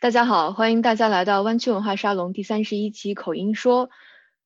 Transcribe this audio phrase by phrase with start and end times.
[0.00, 3.90] 大家好，欢迎大家来到湾区文化沙龙第三十一期口音说，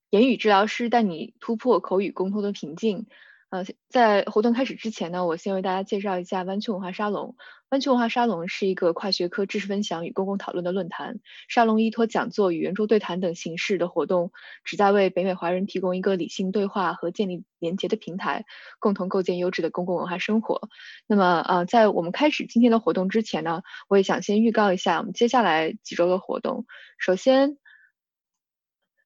[0.08, 3.07] 言语治疗师带你突破口语沟通的瓶颈。
[3.52, 7.36] 呃，在活动开始之前呢，我先为大家介绍一下湾区文化沙龙。
[7.68, 11.21] 湾区文化沙龙是一个跨学科知识分享与公共讨论的论坛。
[11.48, 14.33] 沙龙依托讲座与圆桌对谈等形式的活动，
[14.65, 18.46] 旨在为北美华人提供一个理性对话和建立连结的平台，
[18.79, 20.71] 共同构建优质的公共文化生活。
[21.07, 26.64] 那么，呃，在我们开始今天的活动之前呢，我也想先预告一下我们接下来几周的活动。
[26.96, 27.59] 首先，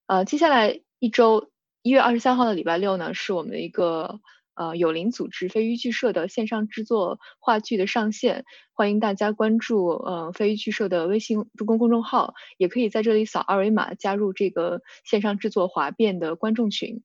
[0.07, 1.51] 呃，接下来一周，
[1.83, 4.21] 一月二十三号的礼拜六呢，是我们的一个。
[4.57, 17.03] 呃，有灵组织飞鱼剧社的线上制作话剧的上线，欢迎大家关注呃飞鱼剧社的微信助攻公众号，也可以在这里扫二维码加入这个线上制作华变的观众群。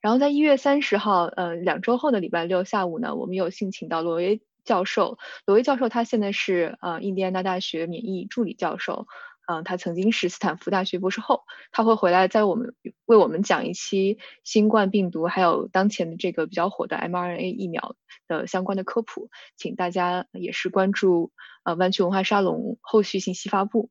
[0.00, 9.08] 然后在一月三十号，呃，两周后的礼拜六下午呢，我们有幸请到罗威教授，罗威教授他现在是呃印第安纳大学免疫助理教授。
[9.50, 12.72] 嗯，他曾经是斯坦福大学博士后，他会回来在我们
[13.04, 17.96] 为我们讲一期新冠病毒，还有当前的这个比较火的 mRNA 疫苗
[18.28, 21.32] 的相关的科普，请大家也是关注
[21.64, 23.90] 呃湾区文化沙龙后续信息发布。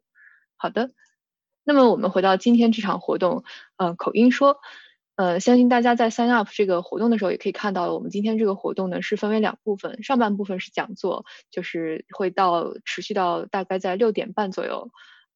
[0.56, 0.92] 好的，
[1.66, 3.44] 那么我们回到今天这场活动，
[3.76, 4.62] 呃，口音说，
[5.16, 14.90] 呃，相信大家在 sign up 这个活动的时候也可以看到，我们今天这个活动呢是分为两部分，上半部分是讲座，就是会到持续到大概在六点半左右。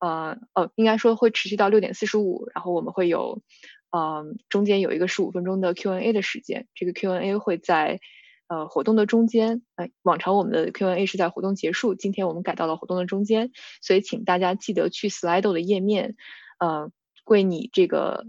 [0.04, 3.42] 呃呃，应该说会持续到六点四十五，然后我们会有，
[3.90, 8.02] 嗯，中间有一个十五分钟的 Q&A 的时间，这个 Q&A 会在
[8.50, 16.18] 呃活动的中间，呃，往常我们的 Q&A 是在活动结束，今天我们改到了活动的中间，所以请大家记得去 Slido 的页面，
[16.60, 16.92] 呃，
[17.24, 18.26] 为你这个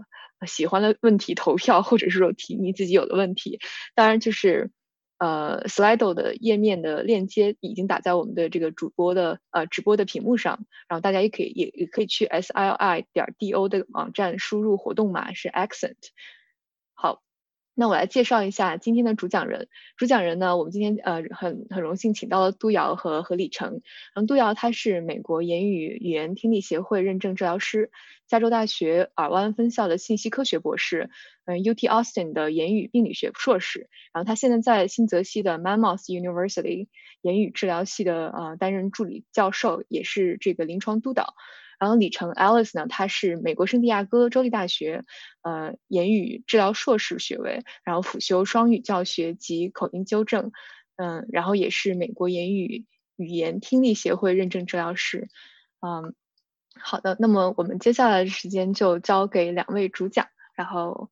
[0.47, 3.59] 喜欢的问题投票，或者是说提你自己有的问题，
[3.95, 4.71] 当然就是。
[5.17, 15.95] 呃，Slido 的页面的链接已经打在我们的这个主播的呃直播的屏幕上，然后大家也可以也也可以去 s i i 点 d o 的网站输入活动码是 accent。
[16.93, 17.21] 好，
[17.73, 19.69] 那我来介绍一下今天的主讲人。
[19.95, 23.81] 主讲人呢，我们今天呃很很荣幸请到了杜瑶和何李成。
[24.13, 27.89] 然后杜瑶他是美国言语语言听力协会认证治疗师，
[28.27, 31.09] 加州大学尔湾分校的信息科学博士。
[31.45, 36.87] 嗯，UT Austin 的言语病理学硕士，然后他现在在新泽西的 Mammoth University
[37.21, 41.35] 言语治疗系的呃担任助理教授，也是这个临床督导。
[41.77, 45.03] 然后李成 Alice 呢，他是美国圣地亚哥州立大学
[45.43, 50.51] 呃言语治疗硕士学位，然后辅修双语教学及口音纠正，
[50.95, 52.85] 嗯，然后也是美国言语
[53.17, 55.27] 语言听力协会认证治疗师。
[55.79, 56.15] 嗯，
[56.79, 61.11] 好的，那么我们接下来的时间就交给两位主讲，然后。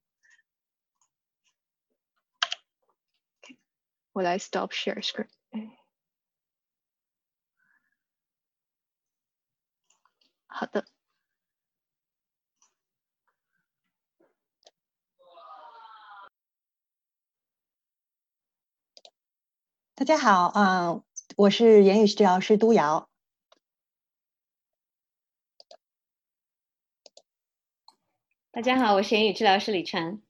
[4.13, 5.27] 我来 stop share screen。
[10.45, 10.85] 好的。
[19.95, 21.03] 大家好，嗯，
[21.35, 23.09] 我是言语治疗师都瑶。
[28.51, 30.21] 大家好，我是言语治疗师李晨。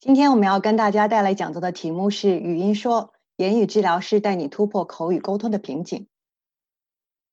[0.00, 3.12] 今天我们要跟大家带来讲座的题目是语音说。
[3.38, 6.08] 言语治疗师带你突破口语沟通的瓶颈。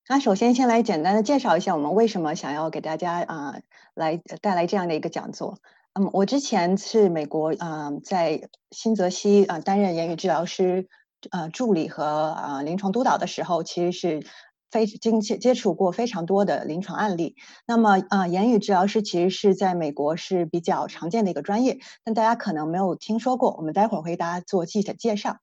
[0.08, 3.60] 那首先先来简单的介绍一下我们为什么想要给大家啊
[3.96, 5.58] 来带来这样的一个讲座。
[5.94, 10.88] 嗯，我之前是美国啊在新泽西啊担任言语治疗师
[11.32, 14.28] 呃助理和啊临床督导的时候，其实是
[14.70, 17.36] 非经接接触过非常多的临床案例。
[17.66, 23.56] 那么啊言语治疗师其实是在美国是比较常见的一个专业，但大家可能没有听说过。
[23.58, 25.40] 我们待会儿会给大家做具体的介绍。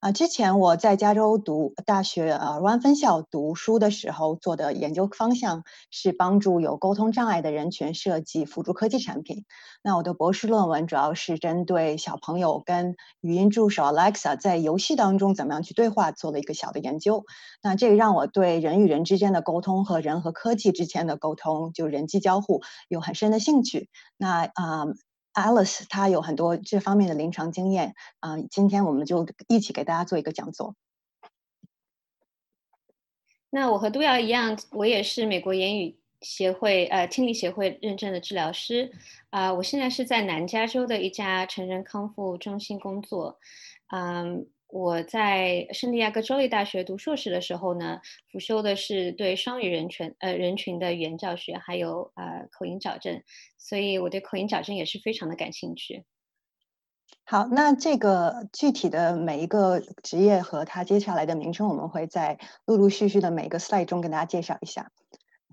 [0.00, 9.44] 啊，之前我在加州读大学，呃，湾分校读书的时候做的研究方向是帮助有沟通障碍的人群设计辅助科技产品。
[9.82, 17.24] 那我的博士论文主要是针对小朋友跟语音助手 Alexa 在游戏当中怎么样去对话做了一个小的研究。
[17.62, 23.88] 那这个让我对人与人之间的沟通和人和科技之间的沟通，就人机交互有很深的兴趣。
[24.18, 24.84] 那啊。
[25.36, 30.74] Alice，她有很多这方面的临床经验，嗯，今天我们就一起给大家做一个讲座。
[33.50, 38.90] 那我和杜瑶一样，我也是美国言语协会呃听力协会认证的治疗师，
[39.30, 43.38] 啊，我现在是在南加州的一家成人康复中心工作，
[43.88, 44.46] 嗯。
[44.68, 53.22] 我在圣地亚哥州立大学读硕士的时候呢，辅修的是对双语人群呃人群的语言教学，还有呃口音矫正，
[53.56, 56.04] 所以我对口音矫正也是非常的感兴趣。
[57.22, 64.90] 好，那这个具体的每一个职业和它接下来的名称，我们会在陆陆续续的每个 slide 中跟大家介绍一下。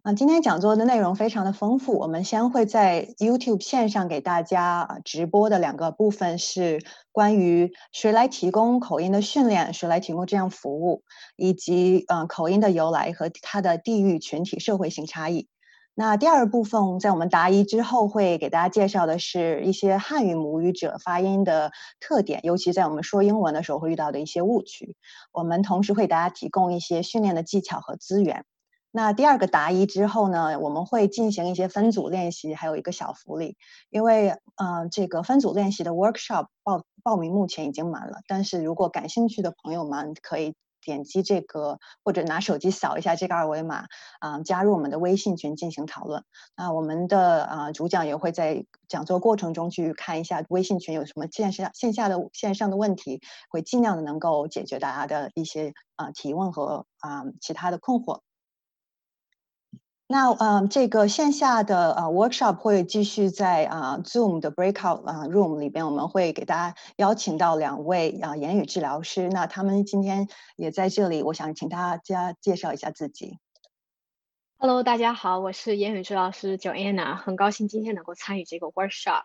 [0.03, 6.81] 啊，今天讲座的内容非常的丰富，我们先会在 YouTube 线上给大家直播的两个部分是
[7.13, 11.03] 关于谁来提供口音的训练，谁来提供这样服务，
[11.37, 15.47] 以及嗯口音的由来和它的地域群体社会性差异。
[15.95, 21.71] 那第二部分在我们答疑之后会给大家介绍的是一些汉语母语者发音的
[22.01, 24.97] 特点，尤其在我们说英文的时候会遇到的一些误区。
[25.31, 28.43] 我们同时会给大家提供一些训练的技巧和资源。
[28.95, 33.57] 那第二个答疑之后呢，我们会进行一些分组练习，还有一个小福利。
[33.89, 43.85] 因为，嗯，这个分组练习的 workshop 报报名目前已经满了，但是如果感兴趣的朋友们可以点击这个或者拿手机扫一下这个二维码，
[44.19, 46.23] 啊，加入我们的微信群进行讨论。
[46.55, 58.19] 那我们的啊主讲也会在讲座过程中去看一下微信群有什么线下线下的线上的问题，会尽量的能够解决大家的一些啊提问和啊其他的困惑。
[60.05, 69.29] 那嗯，这个线下的呃 workshop 会继续在啊 Zoom 的 breakout 啊 room 里边，我们会给大家邀请到两位啊言语治疗师。
[69.29, 73.39] 那他们今天也在这里，我想请大家介绍一下自己。
[74.57, 79.23] Hello，大家好，我是言语治疗师 Joanna，很高兴今天能够参与这个 workshop。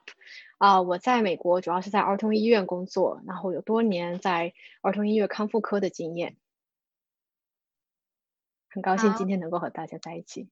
[0.59, 6.37] 啊，我在美国主要是在儿童医院工作，然后有多年在儿童医院康复科的经验。
[8.71, 10.49] 很高兴今天能够和大家在一起。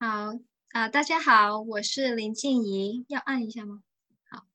[0.00, 0.38] 好
[0.70, 3.82] 啊，大家好，我是林静怡，要按一下吗？
[4.30, 4.46] 好，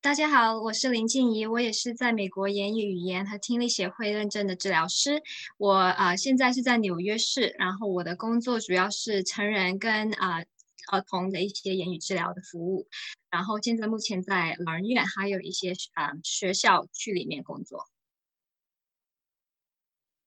[0.00, 5.22] 大家好，我是林静怡，我也是在美国言语语言和听力协会认证的治疗师，
[5.58, 10.42] 我啊现在是在纽约市，然后我的工作主要是成人跟啊
[10.90, 12.88] 儿童的一些言语治疗的服务，
[13.28, 17.90] 然后现在目前在老人院还有一些啊学校区里面工作。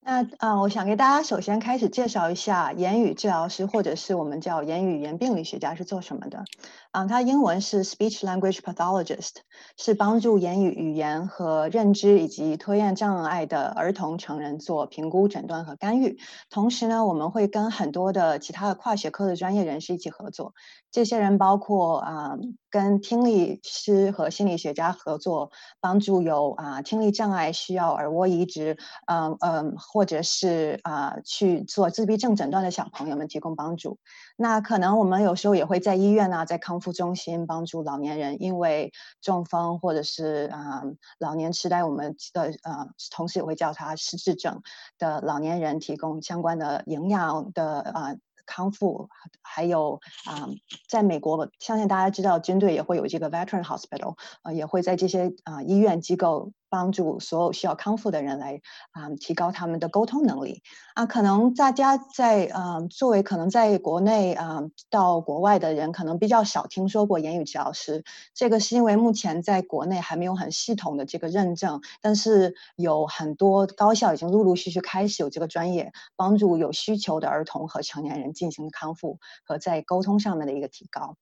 [0.08, 6.44] 那啊，我想给大家首先开始介绍一下言语治疗师，或者是我们叫言语语言病理学家是做什么的。
[6.92, 9.38] 啊，他英文是 speech language pathologist，
[9.78, 16.20] 是帮助言语语言和认知以及拖延障碍的儿童成人做评估、诊断和干预。
[16.52, 20.54] 同时呢，我们会跟很多的其他的跨学科的专业人士一起合作。
[20.92, 22.38] 这些人包括啊，
[22.76, 25.50] 跟听力师和心理学家合作，
[25.80, 28.78] 帮助有啊听力障碍需要耳蜗移植，
[29.08, 33.98] 嗯嗯，或者是啊去做自闭症诊断的小朋友们提供帮助。
[34.36, 38.92] 那可能我们有时候也会在医院呢，在康复中心帮助老年人，因为
[39.22, 40.84] 中风或者是啊
[41.18, 44.62] 老年痴呆，我们的呃同时也会叫他失智症
[45.00, 48.16] 的老年人提供相关的营养的啊。
[48.46, 49.10] 康复，
[49.42, 50.48] 还有啊，
[50.90, 56.52] 在美国，相信大家知道，军队也会有这个 veteran hospital，呃，也会在这些啊医院机构。
[56.76, 58.60] 帮助所有需要康复的人来
[58.92, 60.62] 啊，提高他们的沟通能力
[60.94, 61.06] 啊。
[61.06, 68.04] 可能大家在啊，作为可能在国内啊到国外的人，可能比较少听说过言语治疗师。
[68.34, 81.16] 这个是因为目前在国内还没有很系统的这个认证，但是有很多高校已经陆陆续续开始有这个专业，帮助有需求的儿童和成年人进行康复和在沟通上面的一个提高。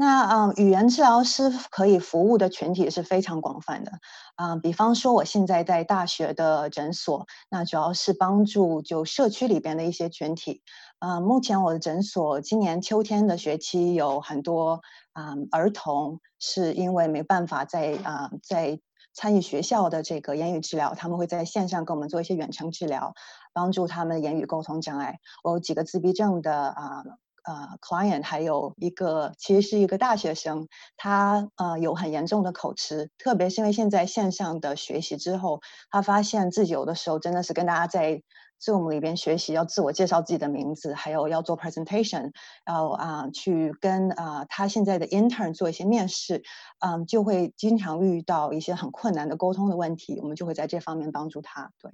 [0.00, 3.90] 那嗯，语言治疗师可以服务的群体是非常广泛的，
[4.36, 10.62] 嗯，比方说我现在在大学的诊所，那主要是帮助就社区里边的一些群体，
[11.00, 14.80] 嗯，目前我的诊所今年秋天的学期有很多
[15.14, 18.78] 啊儿童是因为没办法在啊在
[19.12, 23.14] 参与学校的这个言语治疗，他们会在线上跟我们做一些远程治疗，
[23.52, 25.18] 帮助他们言语沟通障碍。
[25.42, 27.02] 我有几个自闭症的啊。
[27.48, 38.22] 啊，client 还有一个其实是一个大学生，他呃有很严重的口吃，特别是因为现在线上的学习之后，他发现自己有的时候真的是跟大家在
[38.60, 42.32] Zoom 里边学习，要自我介绍自己的名字，还有要做 presentation，
[42.66, 46.42] 要啊去跟啊他现在的 intern 做一些面试，
[46.80, 51.90] 嗯，就会经常遇到一些很困难的沟通的问题，我们就会在这方面帮助他，对。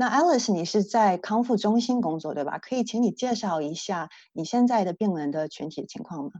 [0.00, 2.58] 那 Alice，你是在康复中心工作对吧？
[2.58, 6.30] 可以请你介绍一下你现在的病人的群体情况吗？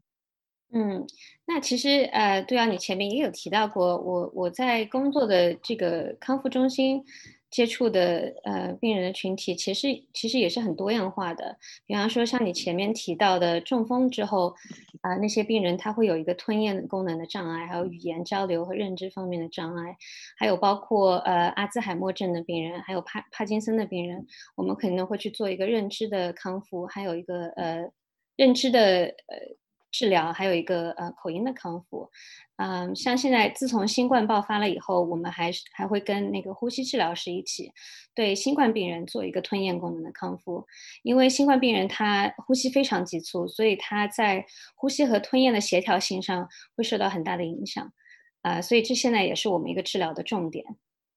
[0.72, 1.06] 嗯，
[1.44, 7.04] 那其实呃，对啊，你前面也有提到过，我我在工作的这个康复中心。
[7.50, 14.54] 接触的呃病人的群体其实其实也是很多样化的，比方说像你前面提到的中风之后
[15.00, 19.96] 啊那些病人他会有一个吞咽功能的障碍，还有语言交流和认知方面的障碍，
[20.36, 27.90] 还有包括呃阿兹海默症的病人，还有帕帕金森的病人，我们可能会去做一个认知的康复，还有一个呃
[28.36, 29.36] 认知的呃
[29.90, 32.10] 治疗，还有一个呃口音的康复。
[32.56, 37.72] 嗯，像现在自从新冠爆发了以后，我们还是还会跟那个呼吸治疗师一起
[38.14, 40.66] 对新冠病人做一个吞咽功能的康复，
[41.02, 47.92] 因为新冠病人他呼吸非常急促，所以他在呼吸和吞咽的协调性上会受到很大的影响。
[48.42, 50.64] 啊，所以这现在也是我们一个治疗的重点。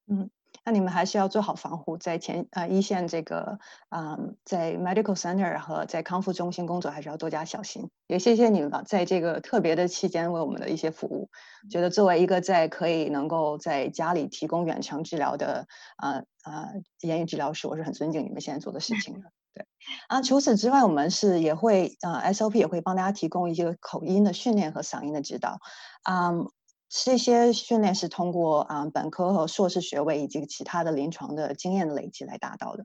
[0.06, 0.30] 嗯。
[0.64, 3.58] 那你们还是要做好防护，在前呃一线这个
[3.90, 7.90] 嗯，在 medical center 和在康复中心工作，还是要多加小心。
[8.06, 11.28] 也谢谢你们吧，在这个特别的期间为我们的一些服务。
[11.68, 15.66] 觉得作为一个在可以能够在家里提供远程治疗的
[16.00, 16.68] 呃呃
[17.00, 19.32] 言语治疗师，我是很尊敬你们现在做的事情的。
[19.54, 19.66] 对
[20.08, 25.58] 啊，除此之外，我们是也会呃 SOP 也会帮大家提供一些口音的训练和嗓音的指导，
[26.08, 26.48] 嗯。
[26.94, 32.84] 这些训练是通过啊本科和硕士学位以及其他的临床的经验的累积来达到的。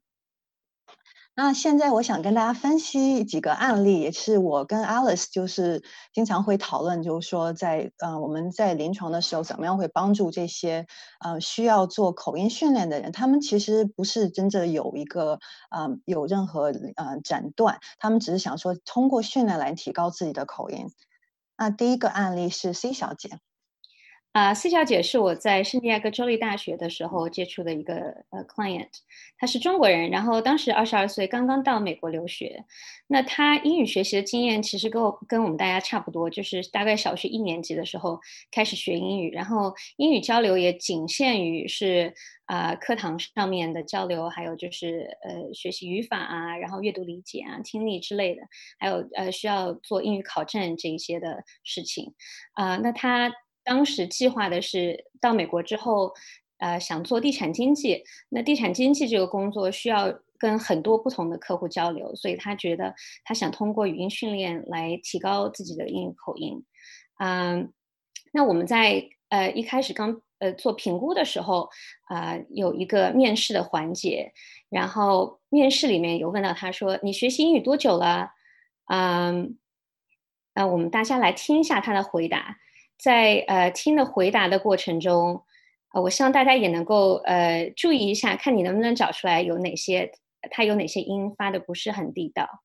[1.35, 5.83] 那现在我想跟大家分析几个案例，也是我跟 Alice 就是
[6.13, 10.87] 经常会讨论，就是说在呃我们在临床的时候怎么样会帮助这些
[11.19, 20.87] 呃需要做口音训练的人，他们其实不是真正有一个呃有任何呃诊断，他们只是想说通过训练来提高自己的口音。
[21.57, 23.37] 那第一个案例是 C 小姐。
[24.37, 28.89] 啊，C 小姐是我在圣地亚哥州立大学的时候接触的一个呃 client，
[29.39, 32.63] 她是中国人，然后当时二十二岁，刚刚到美国留学。
[33.07, 38.19] 那她英语学习的经验其实跟我跟我们大家差不多，就是大概小学一年级的时候
[38.51, 42.13] 开始学英语，然后英语交流也仅限于是
[42.45, 48.43] 啊课堂上面的交流，还有就是呃学习语法啊，然后阅读理解啊、听力之类的，
[48.77, 52.13] 还有呃需要做英语考证这一些的事情
[52.53, 52.77] 啊。
[52.77, 53.31] 那她。
[53.67, 56.13] 当时计划的是到美国之后，
[56.59, 58.01] 呃，想做地产经纪。
[58.29, 62.95] 那地产经纪这个工作需要跟很多不同的客户交流，所以他觉得
[63.25, 66.63] 他想通过语音训练来提高自己的英语口音。
[67.19, 67.73] 嗯，
[68.31, 71.69] 那我们在呃一开始刚呃做评估的时候，
[72.05, 74.31] 啊，有一个面试的环节，
[74.69, 78.29] 然后面试里面有问到他说：“你学习英语多久了？”
[78.89, 79.57] 嗯，
[80.55, 82.55] 那我们大家来听一下他的回答。
[82.97, 85.45] 在呃听的回答的过程中，
[85.93, 90.11] 呃，我希望大家也能够呃注意一下，看你能不能找出来有哪些
[90.51, 92.63] 他有哪些音发的不是很地道。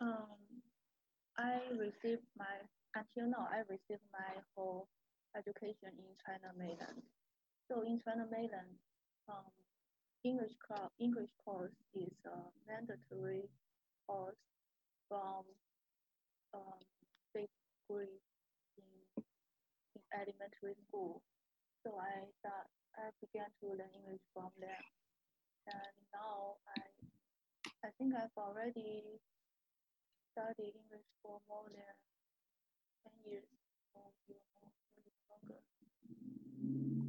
[0.00, 0.62] Um,
[1.34, 2.46] I received my
[2.92, 4.86] until now I received my whole
[5.34, 7.02] education in China mainland.
[7.68, 8.78] So in China mainland,
[9.26, 9.50] um,
[10.22, 13.48] English class English course is a mandatory
[14.06, 14.38] course
[15.08, 15.44] from
[16.54, 16.80] um,
[17.32, 17.52] fifth
[17.88, 18.22] grade
[18.76, 19.24] in,
[19.96, 21.22] in elementary school.
[21.84, 24.84] So I start, I began to learn English from there.
[25.68, 26.80] And now I,
[27.84, 29.20] I think I've already
[30.32, 31.94] studied English for more than
[33.24, 33.48] 10 years
[33.94, 34.08] or
[35.30, 37.07] longer.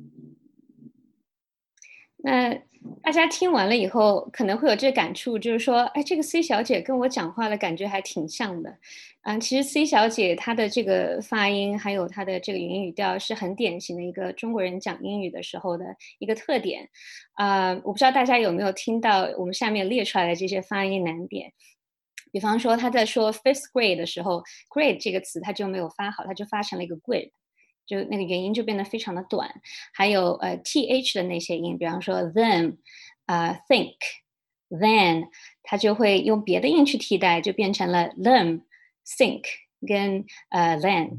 [2.22, 2.54] 那
[3.02, 8.78] 大家听完了以后，可能会有这感触，就是说，哎，这个 C 小姐跟我讲话的感觉还挺像的。
[9.24, 15.86] 嗯，其实 C 小姐她的这个发音，还有她的这个语音语调，是很典型的一个中国人讲英语的时候的
[16.20, 16.90] 一个特点。
[17.34, 21.52] 啊，我不知道大家有没有听到我们下面列出来的这些发音难点。
[22.32, 27.32] 比方说，她在说 fifth grade 的时候，grade 这个词她就没有发好，她就发成了一个 grade。
[27.90, 29.50] 就那个元音就变得非常的短，
[29.92, 32.78] 还有呃 th 的那些音，比方说 them，
[33.26, 35.30] 啊 think，then，
[35.64, 39.42] 它就会用别的音去替代，就变成了 them，think
[39.88, 41.18] 跟呃 then，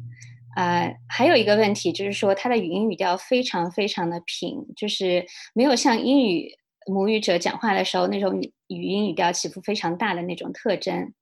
[0.54, 11.12] 啊还有一个问题就是说它的语音语调非常非常的平，就是没有像英语母语者讲话的时候那种语音语调起伏非常大的那种特征，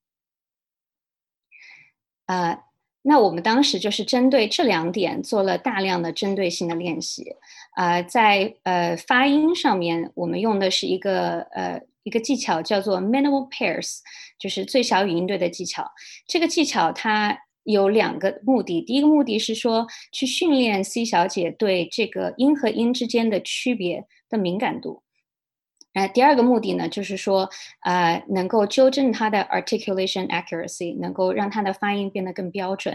[2.27, 2.68] 啊。
[3.09, 7.25] 那我们当时就是针对这两点做了大量的针对性的练习，
[7.75, 14.01] 啊，在呃发音上面，我们用的是一个呃一个技巧叫做 minimal pairs，
[14.39, 15.91] 就是最小语音对的技巧。
[16.27, 25.03] 这个技巧它有两个目的，第一个目的是说去训练 C 小姐对这个音和音之间的区别的敏感度。
[25.99, 27.49] 呃，第二个目的呢，就是说，
[27.83, 32.95] 呃，能够纠正他的 articulation accuracy，能够让他的发音变得更标准。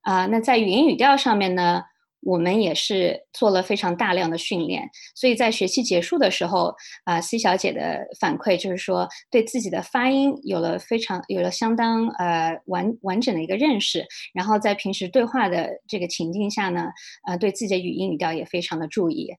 [0.00, 1.82] 啊，那在语音语调上面呢，
[2.22, 4.88] 我们也是做了非常大量的训练。
[5.14, 14.06] 所以在学期结束的时候，啊，C 小姐的反馈就是说，对自己的发音有了非常有了相当呃完完整的一个认识。
[14.32, 16.88] 然后在平时对话的这个情境下呢，
[17.26, 19.34] 呃，对自己的语音语调也非常的注意。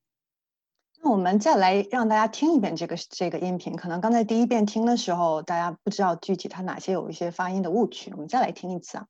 [1.02, 3.76] 那我们再来让大家听一遍这个这个音频。
[3.76, 8.10] 可能刚才第一遍听的时候，大家不知道具体它哪些有一些发音的误区。
[8.12, 9.06] 我们再来听一次啊。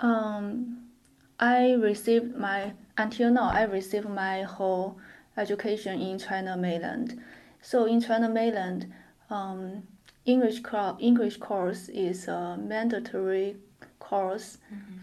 [0.00, 0.86] Um,
[1.38, 4.96] I received my until now I received my whole
[5.36, 7.18] education in China mainland.
[7.62, 8.92] So in China mainland,
[9.28, 9.82] um,
[10.24, 13.56] English cl- English course is a mandatory
[13.98, 14.58] course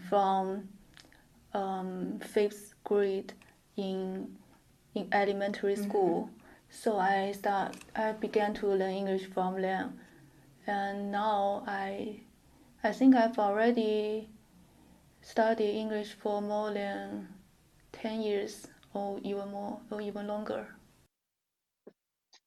[0.08, 0.68] from
[1.52, 3.34] um, fifth grade
[3.76, 4.28] in
[4.94, 6.28] in elementary school.
[6.70, 9.92] So I start I began to learn English from then,
[10.66, 12.20] and now I
[12.82, 14.28] I think I've already
[15.22, 17.28] studied English for more than
[17.92, 20.66] ten years or even more or even longer.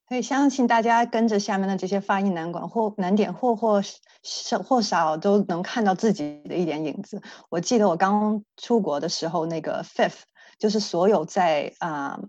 [0.08, 3.80] 所以相信大家跟着下面的这些发音难关或难点或或
[4.24, 7.22] 少或少都能看到自己的一点影子。
[7.48, 10.22] 我记得我刚出国的时候，那个 fifth
[10.58, 12.20] 就是所有在啊、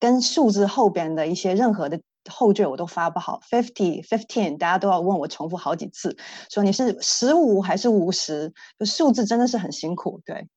[0.00, 6.16] 跟数字后边的一些任何的后缀我都发不好，fifty fifteen 大家都要问我重复好几次，
[6.50, 8.52] 说你是十五还是五十？
[8.78, 10.48] 就数字真的是很辛苦，对。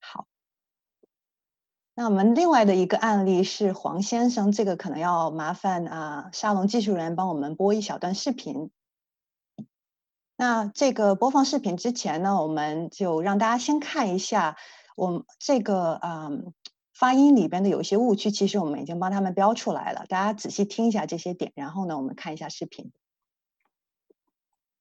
[0.00, 0.26] 好。
[1.98, 8.70] 那我们另外的一个案例是黄先生，这个可能要麻烦啊沙龙技术人员帮我们播一小段视频。
[10.36, 14.58] 那这个播放视频之前呢，我们就让大家先看一下
[14.94, 16.52] 我这个嗯
[16.98, 22.90] 发音里边的有一些误区，其实我们已经帮他们标出来了，大家仔细听一下这些点，然后呢，我们看一下视频。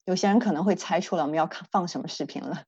[0.06, 2.64] 有些人可能会猜出来我们要看放什么视频了。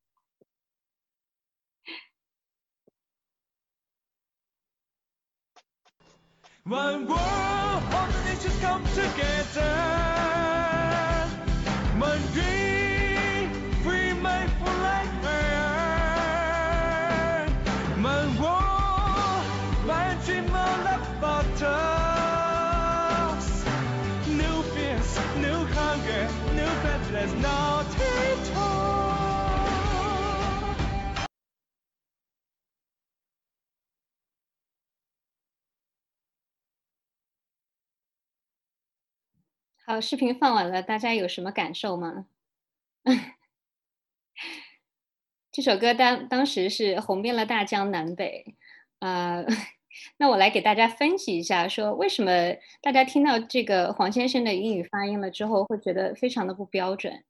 [39.89, 42.25] 好，视频放完了，大家有什么感受吗？
[45.53, 48.43] 这首歌当当时是红遍了大江南北，
[48.99, 49.41] 啊、
[50.19, 52.31] 那我来给大家分析一下，说为什么
[52.81, 57.23] 大家听到这个黄先生的英语发音了之后，会觉得非常的不标准。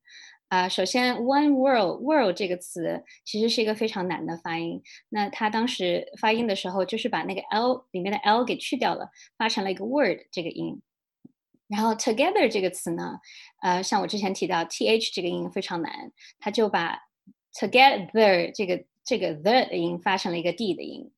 [0.47, 4.81] 啊、首先，one world world 这个词其实是一个非常难的发音。
[5.09, 10.81] 那他当时发音的时候，就是把那个 l 里面的 l 给去掉了，发成了一个 word 这个音。
[11.67, 13.19] 然后 together 这个词呢，
[13.61, 16.97] 呃，像我之前提到 th 这个音非常难，他就把
[17.53, 21.11] together 这个这个 the 的音发成了一个 d 的音，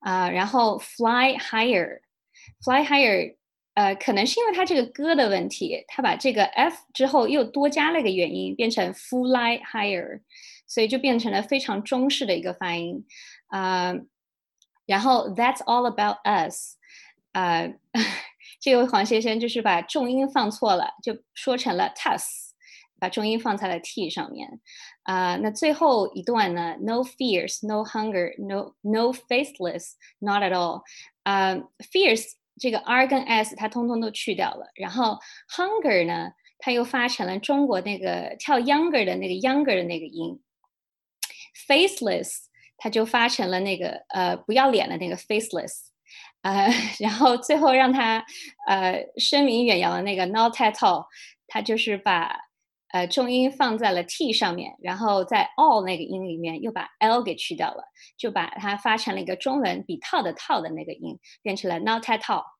[0.00, 3.36] 啊、然后 fly higher，fly higher，
[3.74, 10.20] 呃，可能是因为它这个歌的问题，它把这个 f 之后又多加了一个元音，变成 fly higher，
[10.66, 13.04] 所以就变成了非常中式的一个发音，
[13.46, 13.94] 啊、
[14.86, 16.76] 然后 that's all about us，
[17.32, 17.68] 啊、
[18.60, 22.24] 这位黄先生就是把重音放错了，就说成了 tus，
[22.98, 24.60] 把重音放在了 t 上面。
[25.04, 30.82] 啊、那最后一段呢？No fears, no hunger, no no faceless, not at all。
[31.22, 31.54] 啊、
[31.92, 35.18] ，fears 这个 r 跟 s 它通通都去掉了，然后
[35.56, 40.42] hunger 呢，它又发成了中国那个跳 younger 的那个 younger 的那个音。
[41.66, 45.87] faceless 它就发成了那个呃不要脸的那个 faceless。
[46.42, 46.68] 呃，
[47.00, 48.24] 然后最后让他
[48.68, 51.06] 呃声名远扬的那个 not at all，
[51.46, 52.36] 他就是把
[52.92, 57.84] 呃重音放在了 t 上面，然后在 all 那个音里面又把 l 给去掉了，
[58.16, 62.57] 就把它发成了一个中文比套的套的那个音，变成了 not at all。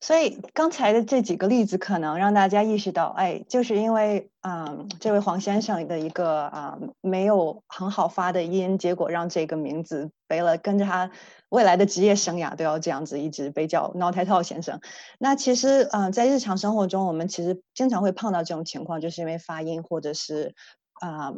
[0.00, 11.10] 所以刚才的这几个例子，可能让大家意识到，哎，就是因为，嗯，这位黄先生的一个啊、没有很好发的音，结果让这个名字背了，跟着他
[11.48, 14.80] 未来的职业生涯都要这样子一直被叫 Not at all 先生。
[15.18, 20.54] 那其实，嗯、在日常生活中，我们其实经常会碰到这种情况，就是因为发音或者是
[21.00, 21.32] 啊、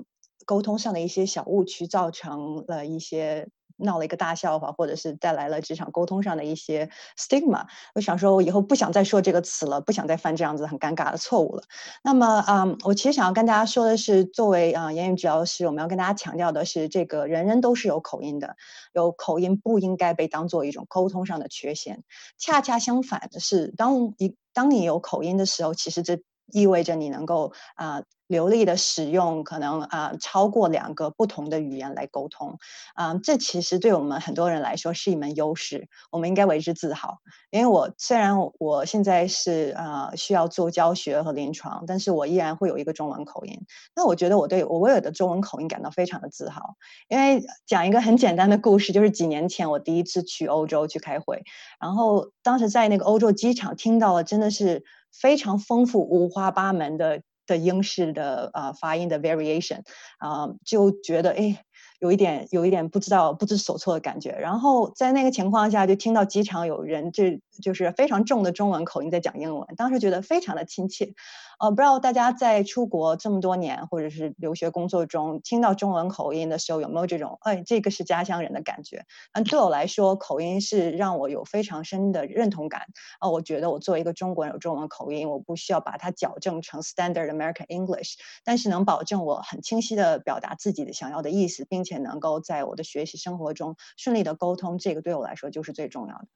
[0.44, 3.48] 沟通上的一些小误区，造成了一些
[3.80, 6.88] 闹了一个大笑话，或者是带来了职场沟通上的一些
[7.18, 7.66] stigma。
[7.94, 11.62] 我想说，我以后不想再说这个词了，不想再犯这样子很尴尬的错误了。
[12.02, 18.56] 那么，嗯，我其实想要跟大家说的是，作为啊、言语治疗师，我们要跟大家强调的是，这个人人都是有口音的，
[18.92, 22.02] 有口音不应该被当做一种沟通上的缺陷。
[22.38, 26.18] 恰恰相反的是，当一当你有口音的时候，其实这
[26.52, 28.02] 意味着你能够啊。
[28.30, 32.58] 流利的使用可能啊超过两个不同的语言来沟通，
[32.94, 37.18] 啊，这其实对我们很多人来说是一门优势，我们应该为之自豪。
[37.50, 43.66] 因为我虽然我现在是啊需要做教学和临床，但是我依然会有一个中文口音。
[43.96, 46.76] 那我觉得我对我我有的中文口音感到非常的自豪。
[47.08, 51.42] 因为讲一个很简单的故事，就是几年前我第一次去欧洲去开会，
[51.80, 57.22] 然后当时在那个欧洲机场听到了真的是非常丰富五花八门的。
[57.46, 59.80] 的英式的呃发音的 variation
[60.18, 61.64] 啊，就觉得哎。
[61.98, 64.30] 有一点，有一点不知道不知所措的感觉。
[64.30, 71.14] 然后在那个情况下，就听到机场有人这就是非常重的中文口音在讲英文，当时觉得非常的亲切。
[71.58, 79.04] 呃，不知道大家在出国这么多年，或者是留学工作中，听到中文口音的时候，有没有这种哎，这个是家乡人的感觉？
[79.32, 82.86] 嗯，对我来说，口音是让我有非常深的认同感。
[83.18, 91.80] 啊，我觉得我作为一个中国人有中文口音，我不需要把它矫正成 Standard American English，但是能保证我很清晰的表达自己的想要的意思，并。
[91.82, 96.28] 且能够在我的学习生活中顺利的沟通，这个对我来说就是最重要的。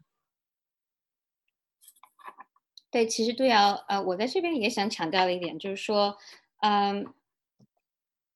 [2.94, 6.16] 对，其实对瑶，呃，我在这边也想强调一点，就是说，
[6.60, 7.12] 嗯，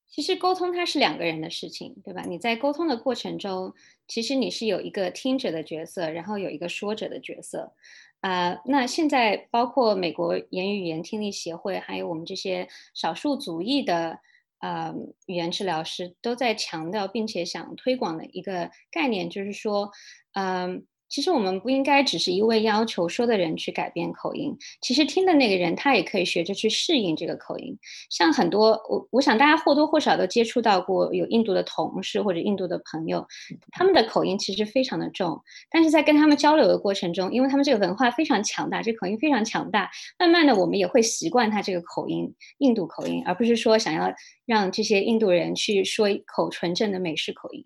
[0.08, 2.24] 其实沟通它是两个人的事情，对吧？
[2.26, 3.72] 你在沟通的过程中，
[4.08, 7.72] 其实你是有一个听者的角色，然后有一个说者的角色。
[8.20, 14.18] 啊，那现在包括美国言语语言听力协会，还有我们这些少数族裔的。
[14.58, 14.92] 呃，
[15.26, 19.92] 语言治疗师都在强调，并且想推广的一个概念，就是说，
[20.32, 20.84] 嗯。
[21.08, 27.78] 其实我们不应该只是一味要求说的人去改变口音，其实听的那个人他也可以学着去适应这个口音。
[28.10, 33.26] 像很多我我想大家或多或少都接触到过有印度的同事或者印度的朋友，
[33.72, 35.40] 他们的口音其实非常的重，
[35.70, 44.12] 但是在跟他们交流的过程中，因为他们这个文化非常强大，这口音非常强大，慢慢的我们也会习惯他这个口音，印度口音，而不是说想要
[44.44, 47.64] 让这些印度人去说一口纯正的美式口音。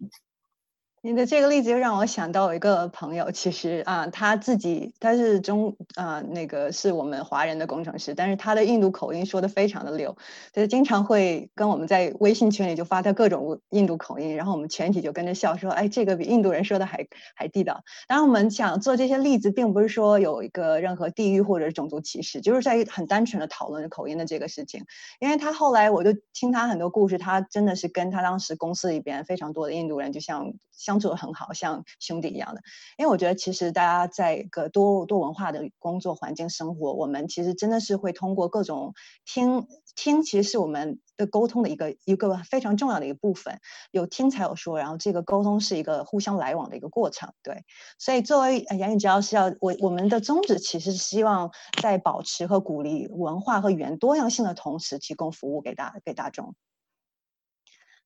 [1.05, 10.17] 你的这个例子又让我想到一个朋友，其实啊，他自己他是中啊那个是我们华人的工程师，但是他的印度口音说的非常的溜，
[10.53, 17.83] 就是经常会跟我们在微信群里就发他各种印度口音，然后我们全体就跟着笑说，哎，这个比印度人说的还还地道。
[18.07, 24.85] 当然，我们想做这些例子，并不是说有一个任何地域或者种族歧视，就是在于很单纯的讨论口音的这个事情。
[25.19, 30.92] 因为他后来我就听他很多故事，他真的是跟他当时公司里边非常多的印度人，就像像。
[30.93, 32.61] 相处的很好，像兄弟一样的。
[32.99, 38.93] 因为我觉得，其实大家在一个多多文化的工作环境生活，我们其实真的是会通过各种
[39.25, 43.59] 听听，其实是我们的沟通的一个一个非常重要的一个部分。
[43.91, 47.33] 有听才有说，然后这个沟通是一个互相来往的一个过程。
[47.43, 47.65] 对，
[47.99, 51.51] 所以作为言语治疗师，要我我们的宗旨其实是希望
[51.81, 56.55] 在保持和鼓励文化和语言多样性的同时，提供服务给大给大众。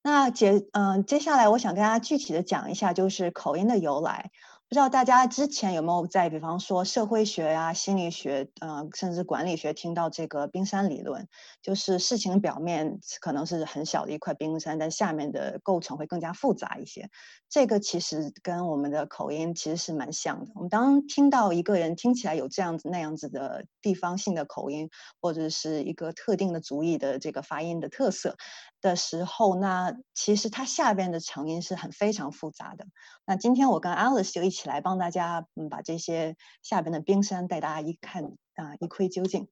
[0.07, 4.31] 那接嗯，接下来我想跟大家具体的讲一下，就是口音的由来。
[4.69, 11.27] 不知道大家之前有没有在，比方说社会学呀、心理学，嗯，甚至管理学，听到这个冰山理论，
[11.61, 17.11] 就是事情表面可能是很小的一块冰山，但下面的构成会更加复杂一些。
[17.57, 20.53] 这个其实跟我们的口音其实是蛮像的。
[20.57, 24.91] 我们当听到一个人听起来有这样子那样子的地方性的口音，
[25.23, 28.37] 或者是一个特定的族裔的这个发音的特色
[28.83, 32.85] 的时候，那其实它下边的成因是很非常复杂的。
[33.25, 38.25] 那今天我跟 Alice 就一起来帮大家，嗯，把这些下边的冰山带大家一看
[38.57, 39.49] 啊，一窥究竟。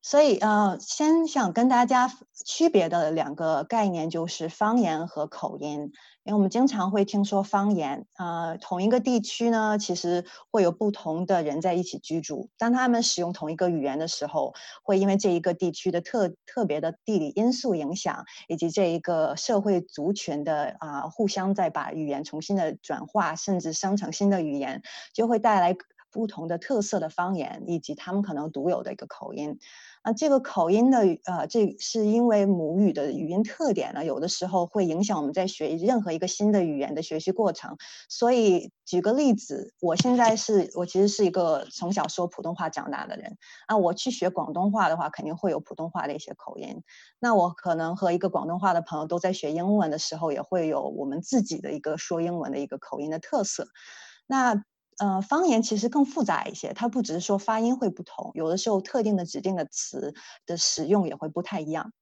[0.00, 2.08] 所以，呃，先想跟大家
[2.46, 5.90] 区别的两个概念就是方言和口音。
[6.28, 12.50] 因为我们经常会听说方言，呃，同一个地区呢，其实会有不同的人在一起居住。
[12.58, 24.82] 当他们使用同一个语言的时候，会因为这一个地区的特特别的地理因素影响，以及这一个社会族群的啊，互相在把语言重新的转化，甚至生成新的语言，
[25.14, 25.74] 就会带来
[26.10, 29.58] 不同的特色的方言，以及他们可能独有的一个口音。
[30.02, 37.76] 啊这个口音的，呃，这是因为母语的语音特点呢，有的时候会影响我们在学任何一个新的语言的学习过程。
[38.08, 46.82] 所以举个例子，我现在是我其实是一个从小说普通话长大的人啊，我去学广东话的话，肯定会有普通话的一些口音。
[47.18, 53.68] 那我可能和一个广东话的朋友都在学英文的时候，也会有我们自己的一个说英文的一个口音的特色。
[54.26, 54.64] 那。
[54.98, 60.14] 呃，方言其实更复杂一些，它不只是说发音会不同，有的时候特定的指定的词
[60.46, 61.92] 的使用也会不太一样。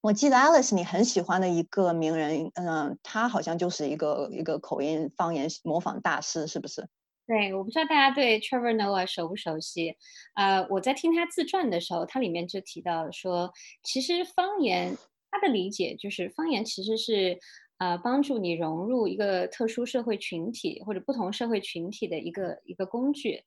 [0.00, 6.88] 我记得 Alice 你很喜欢的一个名人，嗯，他好像就是一个一个口音方言模仿大师，是不是？
[7.26, 9.96] 对，我不知道大家对 Trevor Noah 熟不熟悉？
[10.34, 14.96] 呃，我在听他自传的时候，他里面就提到说，其实方言
[15.28, 17.40] 他的理解就是方言其实是
[17.78, 23.42] 呃帮助你融入一个特殊社会群体或者不同社会群体的一个一个工具。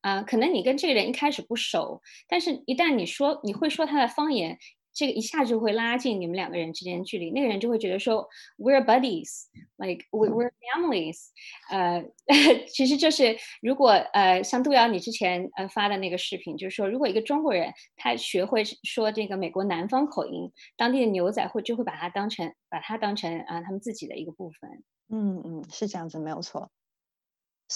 [0.00, 4.58] 啊，可能你跟这个人一开始不熟，但是一旦你说你会说他的方言。
[4.94, 8.28] 这个一下就会拉近你们两个人之间的距离，那个人就会觉得说
[8.58, 11.26] ，we're buddies，like we we're families，
[11.68, 12.04] 呃，
[12.68, 24.84] 其实就是如果呃像杜瑶你之前呃发的那个视频，就是说如果一个中国人他学会说这个美国南方口音，当地的牛仔会就会把他当成把他当成啊他们自己的一个部分。
[25.10, 26.70] 嗯嗯，是这样子，没有错。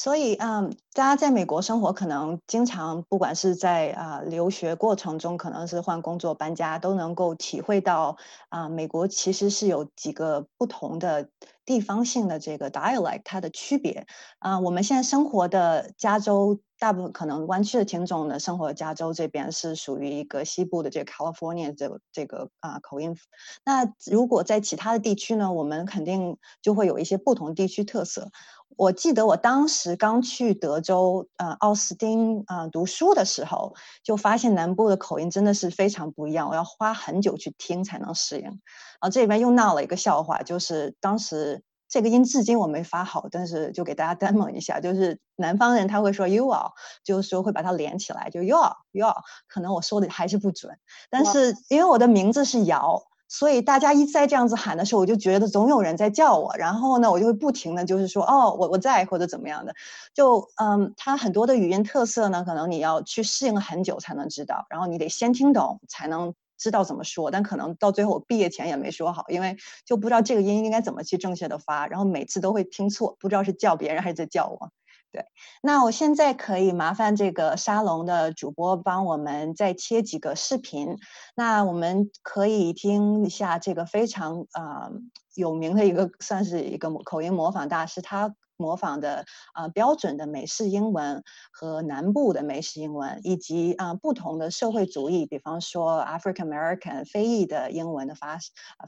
[0.00, 8.16] 所以，嗯，大家在美国生活，可能经常不管是在啊留学过程中，可能是换工作、搬家，都能够体会到
[8.48, 11.28] 啊，美国其实是有几个不同的
[11.64, 14.06] 地方性的这个 dialect 它的区别。
[14.38, 23.16] 啊，我们现在生活的加州，大部分可能湾区的听众呢，生活加州这边是属于一个西部的这个 California 这个这个啊口音。
[23.64, 28.30] 那如果在其他的地区呢，我们肯定就会有一些不同地区特色。
[28.78, 38.44] 我记得我当时刚去德州，呃，奥斯汀啊读书的时候，就发现南部的口音真的是非常不一样，我要花很久去听才能适应。
[38.44, 38.60] 然
[39.00, 46.70] 啊，这里边又闹了一个笑话，就是当时这个音至今我没发好，但是就给大家 demo 一下，就是南方人他会说 you are，
[47.02, 50.78] 就是说会把它连起来，就 you are you are，可能我说的还是不准，
[51.10, 53.07] 但是因为我的名字是姚。
[53.28, 59.74] 所以大家一再这样子喊的时候，我就觉得总有人在叫我，然后呢，我就会不停的就是说，哦，我我在或者怎么样的，
[60.14, 74.70] 就嗯，它很多的语音特色呢，可能你要去适应很久才能知道，然后你得先听懂才能知道怎么说，但可能到最后我毕业前也没说好，因为就不知道这个音应该怎么去正确的发，然后每次都会听错，不知道是叫别人还是在叫我。
[75.10, 75.24] 对，
[75.62, 80.98] 那我现在可以麻烦这个沙龙的主播帮我们再切几个视频，
[81.34, 84.90] 那我们可以听一下这个非常啊
[85.34, 98.38] 有名的一个，算是一个口音模仿大师，他模仿的啊标准的美式英文和南部的美式英文，以及啊不同的社会主义，比方说 African American 非裔的英文的发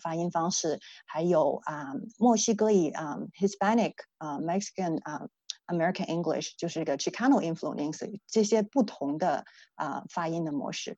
[0.03, 5.29] 发音方式，还有啊墨西哥裔啊 Hispanic 啊 Mexican 啊。
[5.70, 10.98] American English 就是一个 Chicano influence 这些不同的啊发音的模式。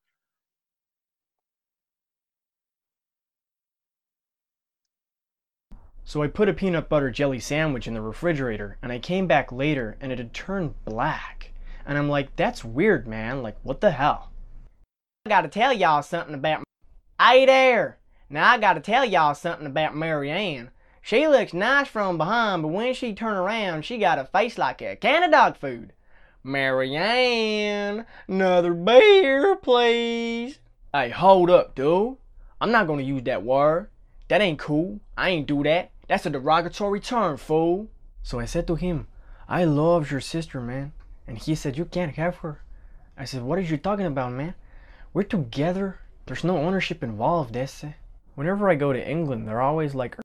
[6.04, 9.52] So I put a peanut butter jelly sandwich in the refrigerator and I came back
[9.52, 11.52] later and it had turned black.
[11.86, 13.41] And I'm like, that's weird, man.
[13.41, 14.32] Like, what the hell?
[15.26, 16.63] I gotta tell y'all something about.
[17.20, 17.98] Hey there!
[18.30, 20.71] Now I gotta tell y'all something about Marianne.
[21.05, 24.81] She looks nice from behind, but when she turn around, she got a face like
[24.81, 25.93] a can of dog food.
[26.45, 30.61] Marianne, another beer, please.
[30.95, 32.17] Hey, hold up, dude.
[32.61, 33.88] I'm not gonna use that word.
[34.29, 35.01] That ain't cool.
[35.17, 35.91] I ain't do that.
[36.07, 37.88] That's a derogatory term, fool.
[38.23, 39.09] So I said to him,
[39.49, 40.93] I love your sister, man.
[41.27, 42.62] And he said, You can't have her.
[43.19, 44.55] I said, What are you talking about, man?
[45.12, 45.99] We're together.
[46.27, 47.85] There's no ownership involved, esse.
[48.37, 50.17] Whenever I go to England, they're always like,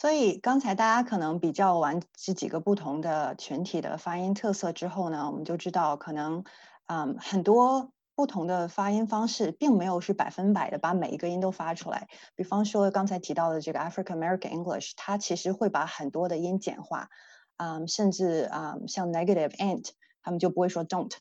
[0.00, 6.42] 所以刚才大家可能比较完这几个不同的群体的发音特色之后呢，我们就知道可能，
[6.86, 12.08] 嗯，很多不同的发音方式并没有是百分百的把每一个音都发出来。
[12.34, 17.10] 比方说刚才提到的这个 African American English，它其实会把很多的音简化，
[17.58, 19.90] 嗯，甚至啊像 negative ain't，
[20.22, 21.12] 他们就不会说 don't，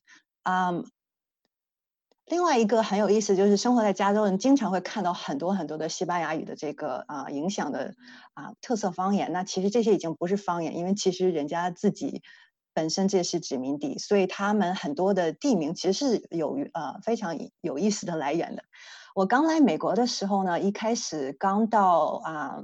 [0.44, 0.90] 嗯。
[2.30, 7.96] 另外一个很有意思，就是生活在加州人经常会看到很多很多的西班牙语的这个啊影响的
[8.36, 9.34] 啊特色方言。
[9.34, 12.22] 那其实这些已经不是方言，因为其实人家自己
[12.74, 18.64] 本身这是殖民地，所以他们很多的地名其实是有呃非常有意思的来源的。
[19.16, 22.64] 我刚来美国的时候呢，一开始刚到啊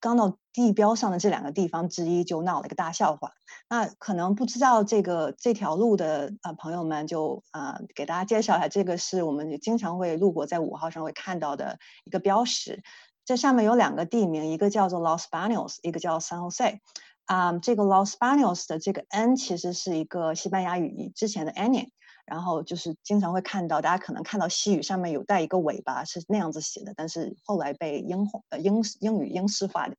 [0.00, 3.32] 刚到地标上的这两个地方之一就闹了一个大笑话。
[3.68, 12.82] 那可能不知道这个这条路的呃朋友们就啊、给大家介绍一下，这个是我们经常会路过在五号上会看到的一个标识。
[13.24, 16.78] 这上面有两个地名，一个叫做 Los Banos，一个叫 San Jose。
[17.26, 21.90] 啊、这个 Los Banos 的这个 N 其实是一个西班牙语之前的 a n i n
[22.30, 29.96] 然后就是经常会看到，大家可能看到西语上面有带一个尾巴是那样子写的，但是后来被英化呃英英语英式化的。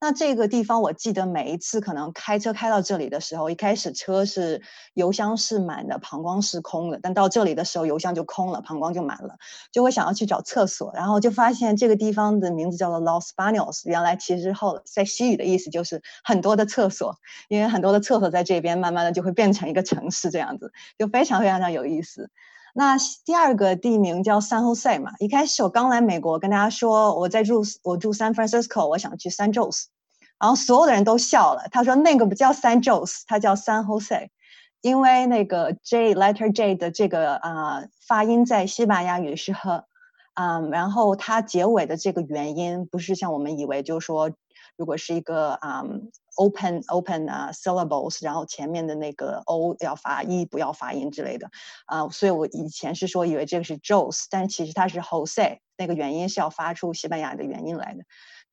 [0.00, 4.62] 那这个地方，我记得每一次可能开车开到这里的时候，一开始车是
[4.94, 9.36] 油箱是满的，膀胱是空的，但到这里的时候，油箱就空了，膀胱就满了，
[9.72, 17.16] 就会想要去找厕所，然后就发现这个地方的名字叫做 Los Banos，原来其实后在西语的意思就是很多的厕所，
[17.48, 22.30] 因为很多的厕所在这边，慢慢的就会变成一个城市这样子，就非常非常的有意思。
[22.74, 29.86] 那第二个地名叫 San Jose 嘛，一开始我刚来美国，跟大家说我在住我住 San Francisco，我想去 San Jose，
[30.38, 34.28] 然后所有的人都笑了，他说那个不叫 San Jose，它叫 San Jose，
[34.80, 39.84] 因为那个 J letter J 的这个啊、发音在西班牙语是和，
[40.34, 44.30] 嗯，然后它结尾的这个元音不是像我们以为，就是说
[44.78, 45.82] 如果是一个啊、
[46.36, 51.50] open open 啊 syllables，然后前面的那个 o 要发 e 不要发音之类的，
[51.84, 58.04] 啊、所以我以前是说以为这个是 Jose，但其实它是 Jose，那个元音是要发出西班牙的元音来的。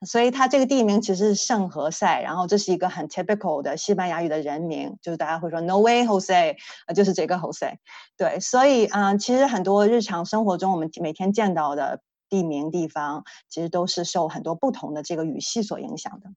[0.06, 6.58] 所以它这个地名其实是圣何塞，然后这是一个很 typical 的西班牙语的人名，就是大家会说 No way Jose，
[6.88, 7.76] 呃，就是这个 Jose。
[8.18, 16.32] 对，所以嗯、其实很多日常生活中我们每天见到的地名地方，其实都是受很多不同的这个语系所影响的。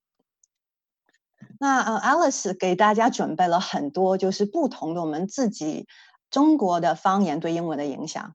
[1.60, 5.86] 那呃，Alice 给大家准备了很多就是不同的我们自己
[6.30, 8.34] 中国的方言对英文的影响。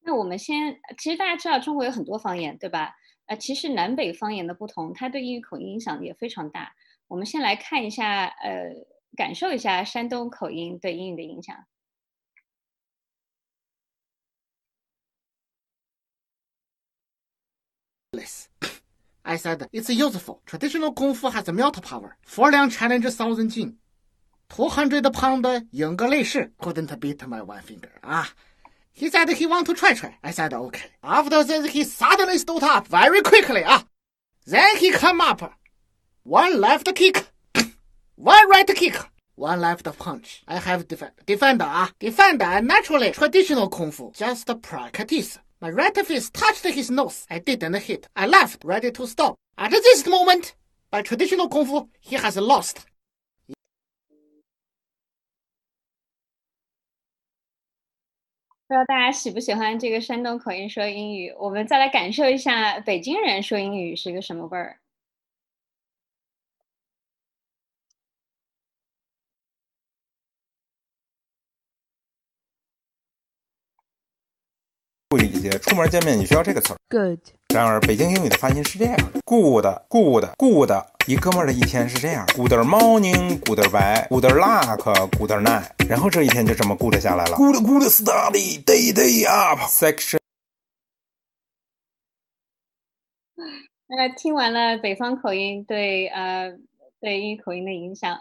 [0.00, 2.94] 那我们先，其实大家知道中国有很多方言，对吧？
[3.26, 6.74] 呃，其实南北方言的不同，它对英语口音影响也非常大。
[7.08, 8.70] 我们先来看一下，呃，
[9.16, 11.56] 感受一下山东口音对英语的影响。
[19.24, 20.42] I said it's useful.
[20.44, 22.16] Traditional kung fu has melt power.
[22.22, 23.76] Four liang challenge thousand jin.
[24.48, 27.92] Two hundred pound English couldn't beat my one finger.
[28.02, 28.30] Ah.
[28.92, 30.16] He said he want to try try.
[30.22, 30.90] I said okay.
[31.02, 33.62] After this he suddenly stood up very quickly.
[33.64, 33.84] Ah.
[34.46, 35.54] Then he come up.
[36.24, 37.26] One left kick.
[38.16, 38.96] One right kick.
[39.36, 40.42] One left punch.
[40.46, 41.12] I have defend.
[41.26, 41.90] Defender, ah.
[41.98, 44.12] Defender, naturally traditional kung fu.
[44.12, 45.38] Just practice.
[45.61, 47.25] My right fist touched his nose.
[47.29, 48.07] I didn't hit.
[48.15, 49.35] I left, ready to stop.
[49.57, 50.53] At this moment,
[50.89, 52.85] by traditional kung fu, he has lost.
[58.67, 61.33] 不知道大家喜不喜欢这个山东口音说英语？
[61.39, 64.79] 我们再来感受一下北京人说英语是个什么味儿。
[75.14, 76.76] 顾丽姐，出门见面你需要这个词儿。
[76.88, 77.20] Good.
[77.54, 80.72] 然而，北京英语的发音是这样的：good good good。
[81.06, 85.70] 一哥们儿的一天是这样：good morning good bye good luck good night。
[85.88, 87.36] 然后这一天就这么 good 下来了。
[87.36, 90.18] good good study day day up section。
[93.86, 96.58] 那听完了北方口音对呃
[97.00, 98.18] 对英语口音的影响，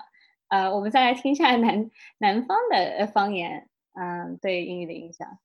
[0.50, 5.40] 呃，我们再来听一下南南方的呃方言，嗯、对英语的影响。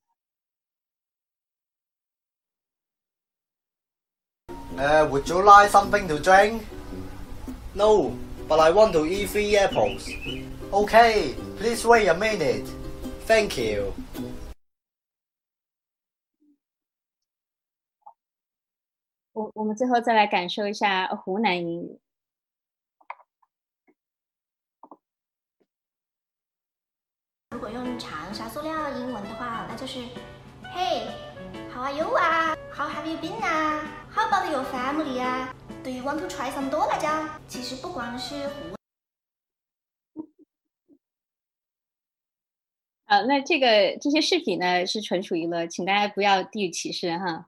[4.79, 6.63] Uh, would you like something to drink?
[7.75, 8.17] No,
[8.49, 10.09] but I want to eat three apples.
[10.73, 12.65] Okay, please wait a minute.
[13.27, 13.93] Thank you.
[19.33, 21.99] 我我们最后再来感受一下湖南英语。
[27.51, 29.99] 如果用长沙塑料英文的话，那就是
[30.65, 31.09] Hey,
[31.79, 33.81] how are you 啊？How have you been 啊
[34.13, 37.09] ？How about your family 啊？Do you want to try some 多辣椒？
[37.47, 38.75] 其实不光是湖
[43.05, 47.47] 啊，那这个这些视频呢是纯属娱乐，请大家不要地域歧视哈。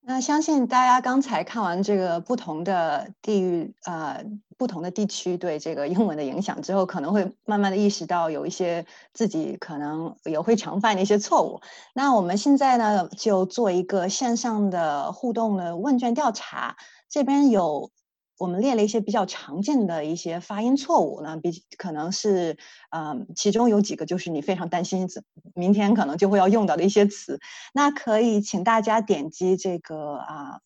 [0.00, 4.24] 那相信大家刚才看完这个不同的地域呃
[4.58, 11.60] 不同的地区对这个英文的影响之后，可能会慢慢的意识到有一些自己可能也会常犯的一些错误。
[11.94, 16.76] 那我们现在呢就做一个线上的互动的问卷调查，
[17.08, 17.90] 这边有
[18.38, 22.58] 我们列了一些比较常见的一些发音错误呢，比可能是，
[22.90, 25.08] 嗯，其中有几个就是你非常担心
[25.54, 27.40] 明天可能就会要用到的一些词。
[27.72, 30.60] 那可以请大家点击这个啊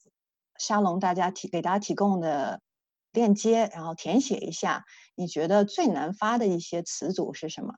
[0.59, 2.61] 沙龙大家提给大家提供的
[3.13, 4.85] 链接，然后填写一下
[5.15, 7.75] 你觉得最难发的一些词组是什么。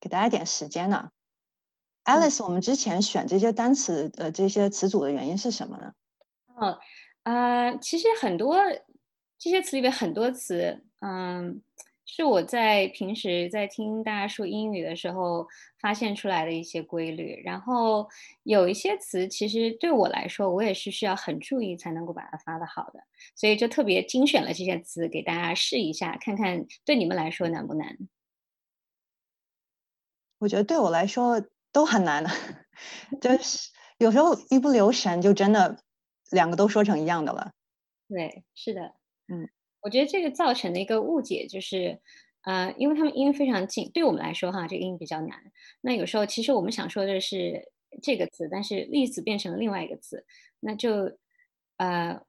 [0.00, 1.10] 给大家点时间呢
[2.04, 5.92] ，Alice，我们之前选这些单词呃这些词组的原因是什么呢？
[6.54, 6.78] 哦，
[7.24, 8.58] 呃，其实很多
[9.36, 11.62] 这些词里面很多词，嗯，
[12.10, 15.46] 是我在平时在听大家说英语的时候
[15.78, 17.40] 发现出来的一些规律。
[17.44, 18.08] 然后
[18.44, 23.00] 有一些词，其实对我来说，我也是需要很注意才能够把它发的好的，
[23.36, 27.96] 所以就特别精选了这些词给大家试一下，看看对你们来说难不难。
[30.38, 32.30] 我觉得对我来说都很难的，
[33.20, 35.82] 就 是有时候一不留神就真的
[36.30, 37.52] 两个都说成一样的了。
[38.08, 38.94] 对，是的，
[39.28, 39.50] 嗯，
[39.80, 42.00] 我觉得这个造成的一个误解就是，
[42.42, 45.38] 呃，因为他们音非常近，对我们来说哈，这个音比较难。
[45.80, 47.72] 那有时候其实我们想说的是
[48.02, 50.24] 这个词，但是例子变成了另外一个词，
[50.60, 51.18] 那就
[51.76, 52.20] 呃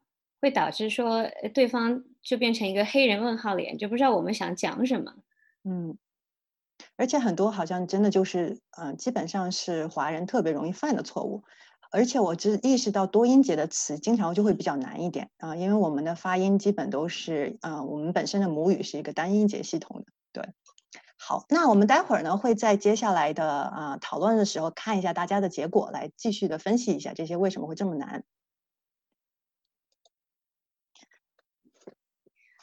[0.41, 5.13] 会导致说对方就变成一个黑人问号脸，就不知道我们想讲什么。
[5.63, 5.97] 嗯。
[6.95, 11.43] 而且很多好像真的就是，嗯，基本上是华人特别容易犯的错误。
[11.91, 20.05] 而且我只意识到多音节的词经常就会比较难一点啊，因为我们的发音基本都是，嗯，我们本身的母语是一个单音节系统的。
[20.31, 20.43] 对，
[21.17, 28.23] 好，那我们待会儿呢会在接下来的啊讨论的时候看一下大家的结果，来继续的分析一下这些为什么会这么难。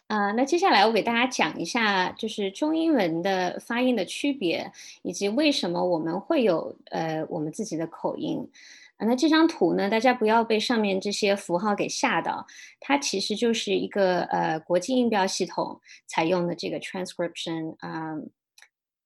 [0.06, 4.70] 啊，那接下来我给大家讲一下，就是中英文的发音的区别，
[5.02, 8.48] 以及为什么我们会有呃我们自己的口音。
[8.96, 12.46] 啊，那这张图呢，大家不要被上面这些符号给吓到，
[12.80, 18.14] 它其实就是一个呃国际音标系统采用的这个 transcription 啊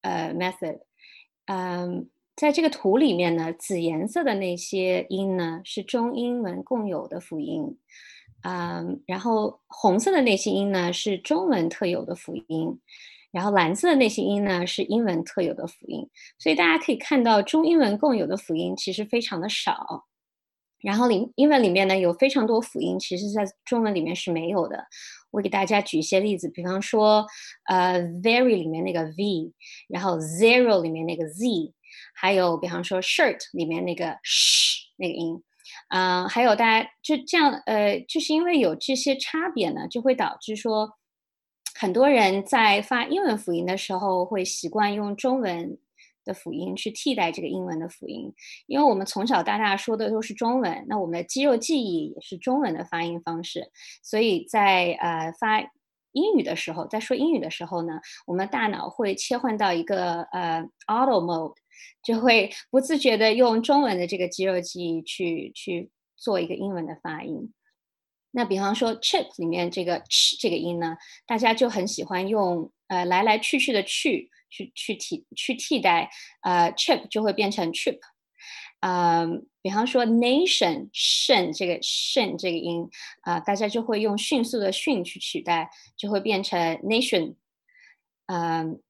[0.02, 0.80] 呃 method。
[1.46, 7.76] 嗯，在这个图里面呢，紫颜色的那些音呢是中英文共有的辅音。
[8.42, 12.80] 嗯，然后红色的那些音呢是中文特有的辅音，
[13.32, 16.08] 然后蓝色的那些音呢是英文特有的辅音，
[16.38, 20.06] 所以大家可以看到中英文共有的辅音其实非常的少，
[20.80, 24.84] 然后里英文里面呢有非常多辅音，其实在中文里面是没有的。
[25.30, 27.24] 我给大家举一些例子，比方说，
[27.68, 29.52] 呃，very 里面那个 v，
[29.88, 31.72] 然后 zero 里面那个 z，
[32.14, 35.40] 还有比方说 shirt 里面那个 sh 那个音。
[35.90, 40.98] 嗯，还有大家就这样，呃，就是因为有这些差别呢，就会导致说，
[41.80, 45.78] 很多人在发英文辅音的时候会习惯用中文
[46.26, 48.30] 的辅音去替代这个英文的辅音，
[48.66, 53.70] 因为我们从小到大说的都是中文，那我们的肌肉记忆也是中文的发音方式，
[54.02, 55.62] 所以在呃发
[56.12, 61.54] 英语的时候，在说英语的时候呢，我们大脑会切换到一个呃 auto mode。
[62.02, 67.54] 就会不自觉的用中文的这个肌肉记忆去去做一个英文的发音。
[68.32, 76.10] 那比方说 chip 里面这个 ch 这个音呢，大家就很喜欢用呃来来去去的去去去替去替代
[76.42, 77.98] 呃 chip 就会变成 trip。
[78.80, 82.88] 嗯，比方说 nation，shin 这个 shin 这个音
[83.22, 87.34] 啊，大家就会用迅速的迅去取代，就会变成 nation。
[88.26, 88.80] 嗯。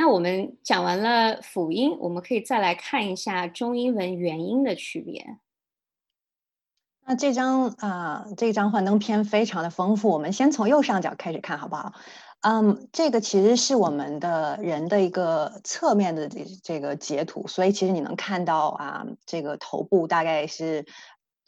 [0.00, 5.38] 那我们讲完了辅音，我们可以再来看一下中英文元音的区别。
[7.08, 11.94] 那这张啊，这张幻灯片非常的丰富，我们先从右上角开始看好不好？
[12.42, 20.84] 嗯，这个其实是我们的人的一个侧面的这这个截图，所以其实你能看到啊，这个头部大概是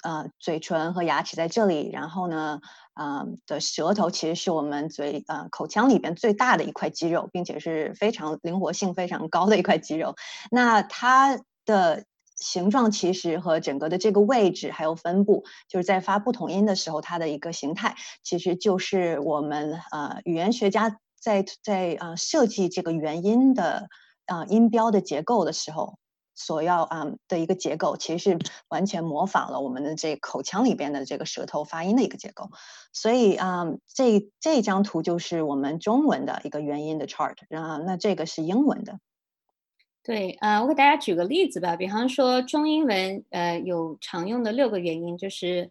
[0.03, 2.61] 呃嘴唇和牙齿在这里，然后呢。
[2.93, 10.17] 啊的舌头其实是我们嘴呃口腔里边最大的一块肌肉，并且是非常灵活性非常高的一块肌肉。
[10.51, 12.05] 那它的
[12.41, 23.89] 形状其实和整个的这个位置还有分布，就是在发不同音的时候，它的一个形态，其实就是我们呃语言学家在在啊设计这个元音的
[24.27, 25.95] 啊音标的结构的时候。
[26.37, 28.39] 所要啊的一个结构，其实是
[28.71, 32.49] 完全模仿了我们的这口腔里边的这个舌头发音的一个结构。
[32.95, 38.99] 所以啊，这这张图就是我们中文的一个元音的 chart 啊，那这个是英文的。
[40.05, 45.71] 对，呃，我给大家举个例子吧，比方说中英文，呃，有常用的六个元音，就是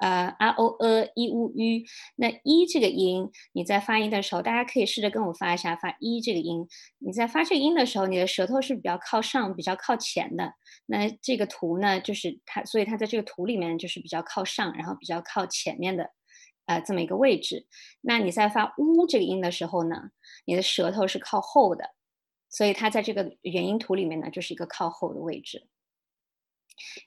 [0.00, 1.84] 呃，r o e i u u，
[2.16, 6.66] 那一这个音，你在发音的时候，大家可以试着跟我发一下，发一这个音。
[6.98, 10.52] 你在发这个音的时候，你的舌头是比较靠上、比较靠前的。
[10.86, 16.10] 那这个图呢，就是它，所以它在这个图里面就是比较靠上，然后比较靠前面的，
[16.66, 17.66] 呃，这么一个位置。
[18.00, 19.96] 那你在发呜这个音的时候呢，
[20.46, 21.90] 你的舌头是靠后的，
[22.48, 25.66] 所以它在这个元音图里面呢，就是一个靠后的位置。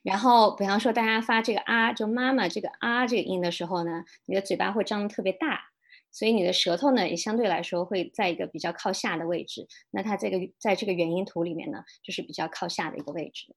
[0.02, 5.70] 然后，比方说，大家发这个啊，就妈妈这个啊这个音的时候呢，你的嘴巴会张得特别大，
[6.10, 9.66] 所以你的舌头呢也相对来说会在一个比较靠下的位置。
[9.90, 13.56] 那它这个在这个元音图里面呢，就是比较靠下的一个位置。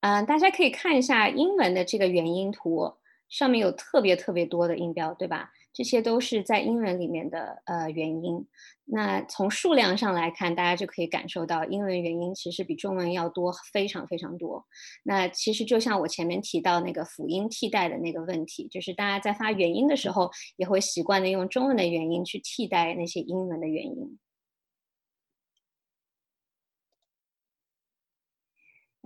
[0.00, 2.94] 嗯，大家可以看一下英文的这个元音图，
[3.28, 5.52] 上面有特别特别多的音标，对吧？
[5.74, 8.46] 这些都是在英文里面的呃元音。
[8.86, 14.64] 那从数量上来看，大家就可以感受到英文元音其实比中文要多非常非常多。
[15.02, 24.18] 那其实就像我前面提到那个辅音替代的那个问题，就是大家在发元音的时候，也会习惯的用中文的元音去替代那些英文的元音。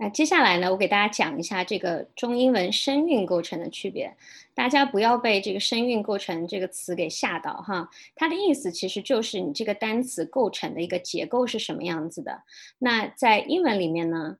[0.01, 4.15] 那接下来呢，我给大家讲一下这个中英文声韵构成的区别。
[4.53, 7.89] 大家不要被这个声韵构成这个词给吓到哈。
[8.15, 12.43] 它的意思其实就是你这个单词构成的一个结构是什么样子的。
[12.77, 14.37] 那在英文里面呢，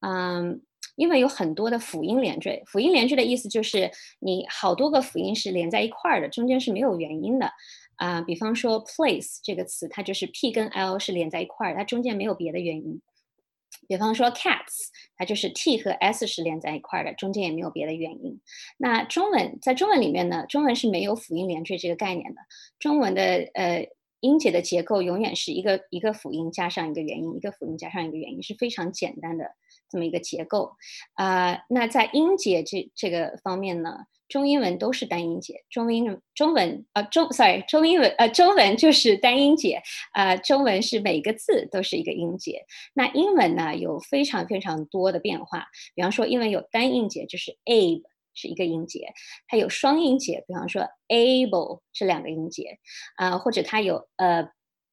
[0.00, 0.60] 嗯，
[0.96, 7.50] 因为有很多的辅音连缀，辅音连缀的意思就是你好多个辅音是连在一块儿的，中间是没有元音的。
[7.96, 13.00] 啊，比方说 place 这个词，它就是 p 跟 l 是连在一块儿，它中间没有别的元音。
[13.88, 18.40] 比方说 cats，它就是 t 和 s 是连在一块的，中间也没有别的元音。
[18.76, 22.40] 那中文在中文里面呢，中文是没有辅音连缀这个概念的。
[22.78, 23.22] 中文的
[23.54, 23.88] 呃
[24.20, 29.46] 音节的结构永远是一个一个辅音加上一个元音，一个辅音加上一个元音，是非常简单的
[29.88, 30.76] 这么一个结构。
[31.14, 34.04] 啊，那在音节这这个方面呢？
[34.28, 42.66] 中英文都是单音节，中英中文呃中，sorry，中英文呃中文就是单音节，呃中文是每个字都是一个音节。
[42.92, 48.02] 那英文呢有非常非常多的变化，比方说英文有单音节，就是 a b
[48.34, 49.14] 是一个音节，
[49.48, 52.78] 它有双音节，比方说 able 是两个音节，
[53.16, 54.08] 啊或者它有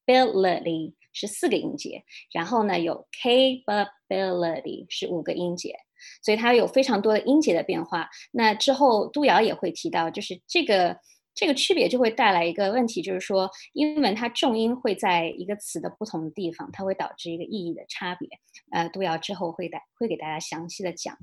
[0.08, 5.76] ability 是四个音节，然后呢有 capability 是五个音节。
[6.22, 8.10] 所以它有非常多的音节的变化。
[8.32, 10.98] 那之后杜瑶也会提到，就是这个
[11.34, 18.28] 这个区别就会带来一个问题，就是说英文它重音会在一个词的不同的地方，它会导致一个意义的差别。
[18.72, 21.18] 呃，杜瑶之后会带会给大家详细的讲。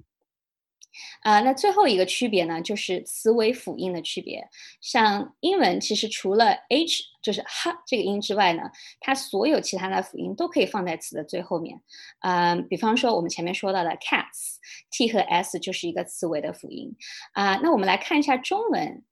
[1.20, 4.47] 啊，那最后一个区别呢，就是词尾辅音的区别。
[4.80, 8.70] 像英文其实除了 h 就是哈这个音之外呢，
[9.01, 11.80] 它所有其他的辅音都可以放在词的最后面。
[12.20, 16.95] 嗯，比方说我们前面说到的 cats，t 和 s 就是一个词尾的辅音。
[17.32, 19.03] 啊，那我们来看一下中文，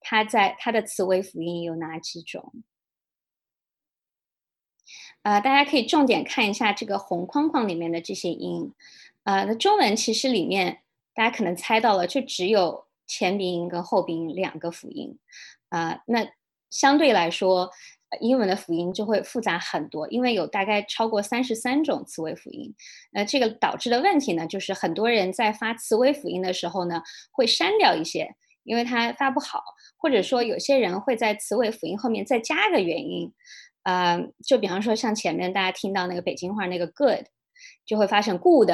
[0.00, 2.62] 它在它的词尾辅音有哪几种？
[5.22, 8.72] 啊，大家可以重点看一下这个红框框里面的这些音。
[9.24, 10.82] 啊，那中文其实里面。
[11.14, 15.18] 大家可能猜到了，就只有前鼻音跟后鼻音两个辅音，
[15.68, 16.26] 啊，那
[16.70, 17.70] 相对来说，
[18.20, 22.74] 英文的辅音就会复杂很多，因为有大概超过三十三种词尾辅音。
[23.12, 28.34] 那这个导致的问题呢，就是很多人在发词尾辅音的时候呢，会删掉一些，
[28.64, 29.62] 因为它发不好，
[29.96, 33.32] 或者说有些人会在词尾辅音后面再加个元音，
[33.82, 37.26] 啊，就比方说像前面大家听到那个北京话那个 good，
[37.86, 38.70] 就会发成 good。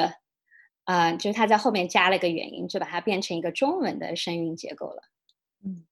[0.83, 5.03] 啊，就是它在后面加了个元音，就把它变成一个中文的声韵结构了。
[5.63, 5.85] 嗯，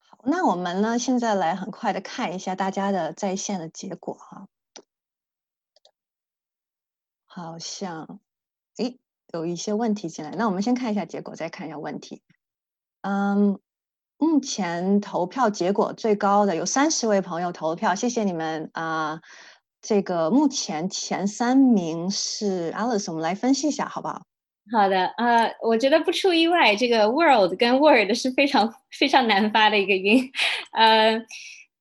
[0.00, 4.48] 好，那我们呢，现在来很快的看一下大家的在线的结果哈。
[7.26, 8.20] 好像，
[8.78, 8.98] 诶，
[9.34, 12.22] 有一些问题进来，那我们先看一下结果，再看一下问题。
[13.02, 13.60] 嗯，
[14.16, 19.20] 目前投票结果最高的有三十位朋友投票，谢谢你们啊。
[19.88, 24.20] 这个目前前三名是 Alice，我们来分析一下好不好？
[24.72, 30.28] 好的，呃，我觉得不出意外，这个 world 跟 word 是非常非常难发的一个音，
[30.72, 31.16] 呃，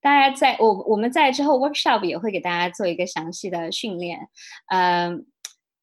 [0.01, 4.19] 大家在我我们在之后 workshop 也会给大家做一个详细的训练，
[4.69, 5.09] 呃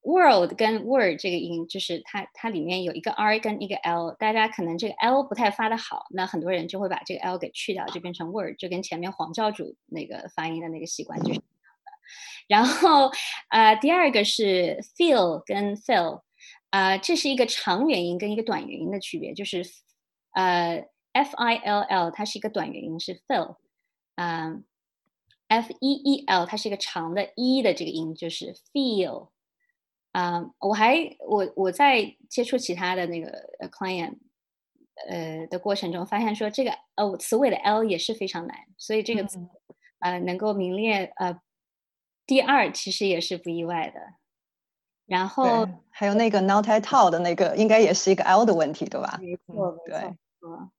[0.03, 11.41] ，world 跟 word 这个音就是它它里面有一个 r 跟一个 l，大家可能这个 l 不太发的好，那很多人就会把这个 l 给去掉，就变成 word，就跟前面黄教主那个发音的那个习惯就是。
[12.47, 13.09] 然后，
[13.49, 16.21] 呃，第二个是 feel 跟 fill，
[16.69, 19.63] 啊，这是一个长元音跟一个短元音的区别，就是，
[20.31, 23.57] 呃，f i l l 它是一个短元音是 fill，
[24.15, 24.63] 嗯
[25.47, 29.29] ，f e e l 它是一个长的 e 的这个音就是 feel，
[30.11, 33.31] 啊，我还我我在接触其他的那个
[33.71, 34.17] client
[35.07, 39.39] 呃的过程中，发现说这个呃词尾的 l 也是非常难，所以这个词
[39.99, 41.39] 呃能够名列呃
[42.25, 43.99] 第二，其实也是不意外的。
[45.05, 49.19] 然后还有那个 not at all 的那个，应该也是一个 l 的问题，对吧？
[49.21, 50.17] 没错，对，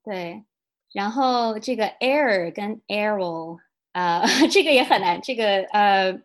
[0.03, 0.45] 对。
[0.93, 3.59] 然后这个 air 跟 arrow
[3.93, 6.21] 啊， 这个也很难，这个呃，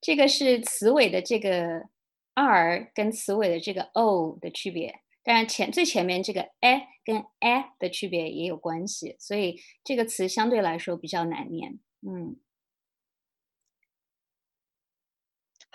[0.00, 1.88] 这个是词尾的这个。
[2.38, 11.80] r 跟词尾的这个 o 的区别，当然前最前面这个 a 跟 a 的区别也有关系，所以这个词相对来说比较难念。
[12.06, 12.36] 嗯，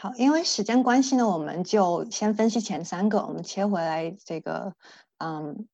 [0.01, 4.73] 好，因为时间关系呢，我们就先分析前三个，我们切回来这个，
[5.19, 5.67] 嗯。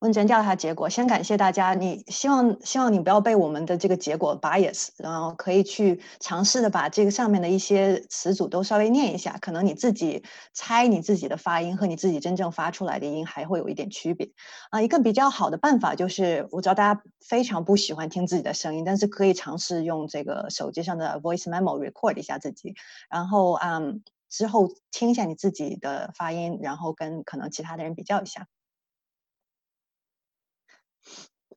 [0.00, 1.74] 问卷调查结果，先感谢大家。
[1.74, 9.36] 你希望希望你不要被我们的这个结果 bias，然后可以去尝试的把这个上面的一些词组都稍微念一下。
[9.40, 10.22] 可能你自己
[10.52, 14.30] 猜你自己的发音和你自己真正发出来的音还会有一点区别
[14.70, 14.80] 啊。
[14.80, 22.76] 一个比较好的办法就是，我知道大家非常不喜欢听自己的声音，但是可以尝试用这个手机上的 voice memo record 一下自己，
[23.10, 28.46] 然后嗯之后听一下你自己的发音，然后跟可能其他的人比较一下。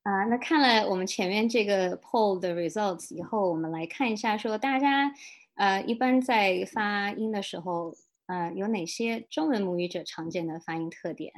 [0.04, 5.14] 啊，那看了我们前面这个 poll 的 results 以后，我们来看一下，说大家
[5.56, 7.94] 呃一般在发音的时候，
[8.26, 11.32] 呃有哪些中文母语者常见的发音特点？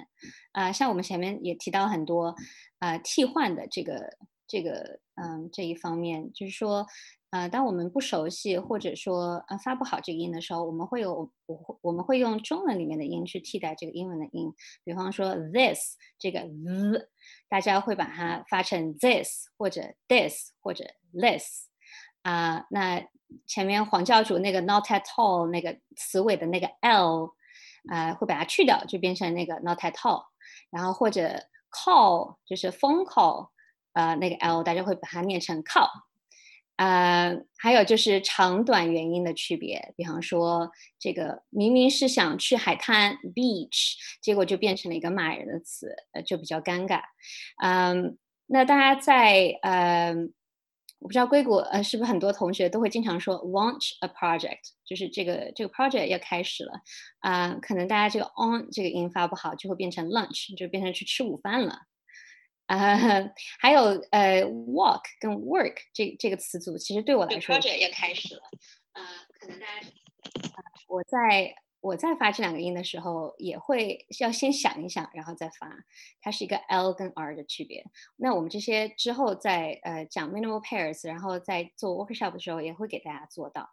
[0.53, 2.34] 啊，像我们前面也提到很多
[2.80, 6.88] 啊替换的这个这个嗯这一方面，就是说。
[7.34, 14.53] 呃，当我们不熟悉或者说呃发不好这个音的时候，我们会有我我们会用中文里面的音去替代这个英文的音。
[14.84, 17.09] 比方说 this 这个 z，
[17.49, 21.69] 大家会把它发成 this 或者 this 或者 this
[22.21, 22.67] 啊。
[22.69, 23.03] 那
[23.47, 27.31] 前面黄教主那个 not at all 那个词尾的那个 l
[27.89, 30.23] 啊，会把它去掉，就变成那个 not at all。
[30.69, 33.49] 然后或者 call 就是 phone call
[33.93, 35.89] 啊，那个 l 大家会把它念成 call。
[36.78, 47.01] 呃，还有就是长短元音的区别，比方说这个明明是想去海滩 beach，结果就变成了一个骂人的词，呃，就比较尴尬。
[47.61, 48.17] 嗯，
[48.47, 50.13] 那大家在呃，
[50.99, 56.71] 我不知道硅谷呃是不是很多同学都会经常说 launch a project，就是这个这个 project 要开始了
[57.19, 61.82] 啊，可能大家这个 on 这个音发不好，就会变成 lunch，就变成去吃午饭了。
[62.66, 62.97] 啊，
[63.59, 68.41] 还有呃，walk 跟 work 这这个词组，其实对我来说，project 也开始了。
[68.93, 69.03] 呃，
[69.39, 69.88] 可能大家，
[70.88, 75.76] 我在我在发这两个音的时候，也会要先想一想，然后再发。
[76.22, 77.86] 它是一个 l 跟 r 的区别。
[78.16, 83.70] 那我们这些之后在呃讲 minimal pairs，然后在做 workshop 的时候，也会给大家做到。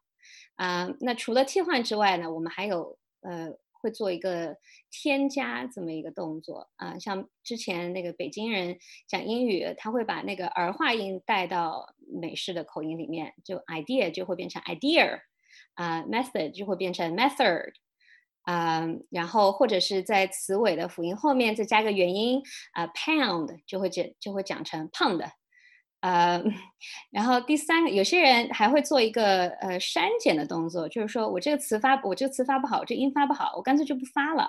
[0.56, 3.56] 啊，那除了替换之外呢，我们还有呃。
[3.80, 4.56] 会做一个
[4.90, 8.78] 添加这么一个动作啊，像之前那个北京人
[9.08, 15.20] 讲英语，他会把那个儿化音带到美式的口音里面，就 idea 就会变成 idea，
[15.74, 17.72] 啊，method 就会变成 method，
[18.42, 25.30] 啊，然后或者是在词尾的辅音后面再加个元音啊，pound 就会讲就会讲成 pound。
[26.00, 26.42] 呃，
[27.10, 34.48] 然后第三个，有些人还会做一个呃删减的动作，就是说我这个词发我这个词发不好，这音发不好，我干脆就不发了。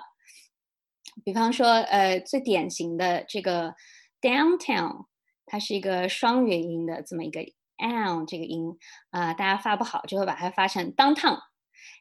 [1.24, 3.74] 比方说，呃，最典型的这个
[4.20, 5.06] downtown，
[5.44, 7.40] 它是一个双元音的这么一个
[7.76, 8.78] n 这个音
[9.10, 11.38] 啊，大家发不好就会把它发成 downtown，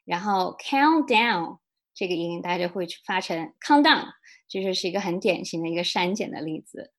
[0.06, 1.58] 然后 countdown
[1.94, 4.06] 这个音大家就会发成 countdown，
[4.48, 6.94] 这就是一个很典型的一个删减的例子。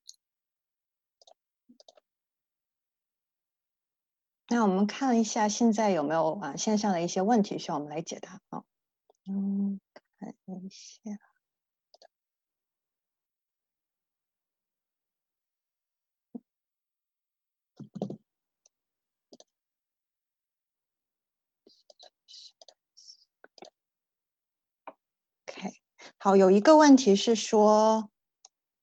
[4.52, 8.62] 那我们看一下现在有没有啊线上的一些问题需要我们来解答啊？
[9.26, 9.80] 嗯，
[10.20, 11.00] 看一下。
[25.48, 25.72] OK，
[26.18, 28.10] 好，有一个问题是说，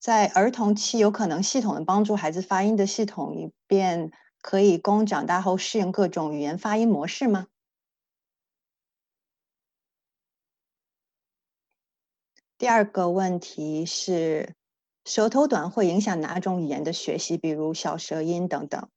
[0.00, 4.10] 在儿童期有可能系统的帮助孩子发音的系统，以便。
[4.40, 7.46] 可以供长大后适应各种语言发音模式吗？
[12.58, 14.54] 第二个问题是，
[15.04, 18.88] 舌头短会影响哪种语言的学习，比如小舌音等等。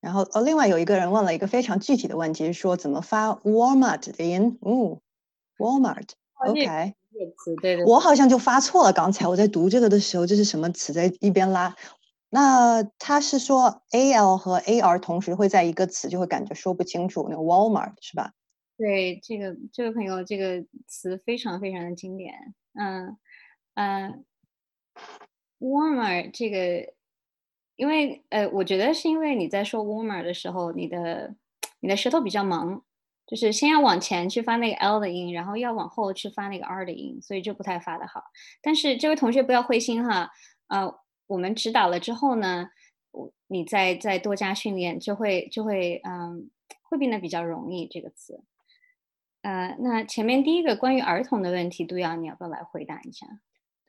[0.00, 4.58] 然后，哦，另外有一个人问了一个非常具体的问题，说怎么发 Walmart 的音？
[4.60, 5.00] 哦
[5.56, 6.94] ，Walmart，OK。
[7.86, 8.92] 我好像就发错了。
[8.92, 10.92] 刚才我在读这个的时候，这是什么词？
[10.92, 11.74] 在一边拉。
[12.30, 17.26] 那他是说 a l 和 a r 同时会在一个词，就会感觉说不清楚。
[17.30, 18.32] 那个 Walmart 是吧？
[18.76, 22.54] 对这个这位朋友，这个词非常非常的经典。
[22.74, 23.16] 嗯
[23.74, 24.24] 嗯
[25.58, 26.92] ，warmer 这个，
[27.76, 31.34] 因为呃，我觉得是因为你在说 warmer 的时候，你的
[31.80, 32.84] 你的舌头比较忙，
[33.26, 38.22] 就是先要往前去发那个 l 的音，然后要往后去发那个 r 的音，所以就不太发的好。
[38.62, 40.30] 但是这位同学不要灰心哈，
[40.68, 40.94] 呃，
[41.28, 42.70] 我们指导了之后呢，
[43.12, 46.50] 我你再再多加训练，就会就会嗯，
[46.82, 48.42] 会变得比较容易这个词。
[49.42, 53.26] 呃，那前面第一个关于儿童的问题，杜瑶，你要不要来回答一下？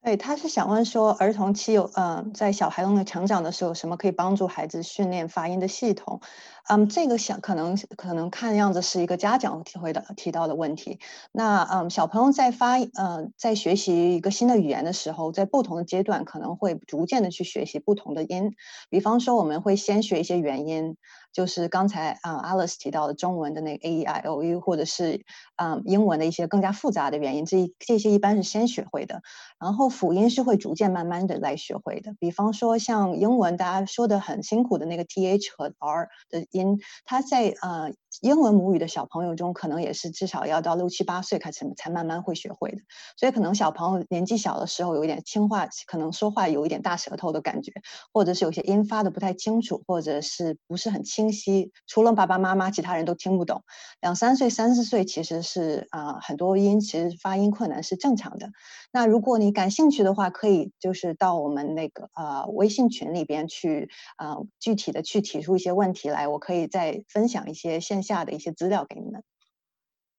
[0.04, 6.22] 对，他是想问说，儿童期有呃，在小孩的成长的时候，什么可以帮助孩子训练发音的系统？
[6.70, 11.00] 嗯，这个想可能可能看样子是一个家长提回的提到的问题。
[11.34, 18.54] 那嗯，小朋友在发呃在学习一个新的语言的时候，在不同的阶段可能会逐渐的去学习不同的音。
[18.90, 20.96] 比方说，我们会先学一些元音。
[21.32, 25.24] 就是刚才啊，Alice 提到的中文的那个 a e i o u，或者是
[25.56, 29.22] 啊英文的一些更加复杂的原因，这这些一般是先学会的，
[29.60, 32.14] 然后辅音是会逐渐慢慢的来学会的。
[32.20, 37.94] 比方说像英文大家说的很辛苦的那个 th 和 r 的音，它在呃。
[38.22, 42.78] 英文母语的小朋友中，可能也是至少要到六七八岁开始才慢慢会学会的。
[43.18, 47.72] 所以可能小朋友年纪小的时候有一点听话，可能说话有一点大舌头的感觉，
[48.12, 51.72] 或者是有些音发的不太清楚，或者是不是很清晰。
[51.88, 53.64] 除了爸爸妈妈，其他人都听不懂。
[54.02, 58.50] 两三岁、三四岁其实是啊，很多音其实发音困难是正常的。
[58.92, 68.00] 那如果你感兴趣的话，可以就是到我们那个呃微信群里边去呃，具体的去提出一些问题来，我可以再分享一些线。
[68.02, 69.24] 下的一些资料给你们。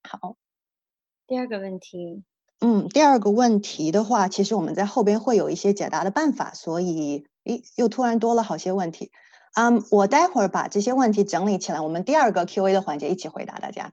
[0.06, 0.36] 好，
[1.26, 2.22] 第二个问题，
[2.60, 9.10] 嗯，第二个问题的话，其实我们在后边会有一些解答的办法，所以，诶，又突然多了好些问题。
[9.54, 13.92] 嗯，我待会儿把这些问题整理起来，我们第二个 Q&A 的环节一起回答大家。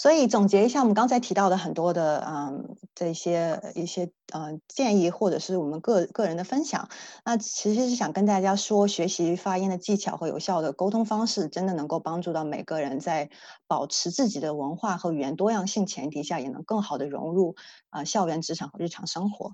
[0.00, 6.88] 所以总结一下，我们刚才提到的很多的嗯这些一些嗯建议，或者是我们个个人的分享，
[7.22, 13.28] 那其实是想跟大家说，学习发音的技巧和有效的沟通方式，真的能够帮助到每个人在
[13.66, 17.56] 保持自己的文化和语言多样性前提下，也能更好的融入
[17.90, 19.52] 啊校园、职场和日常生活。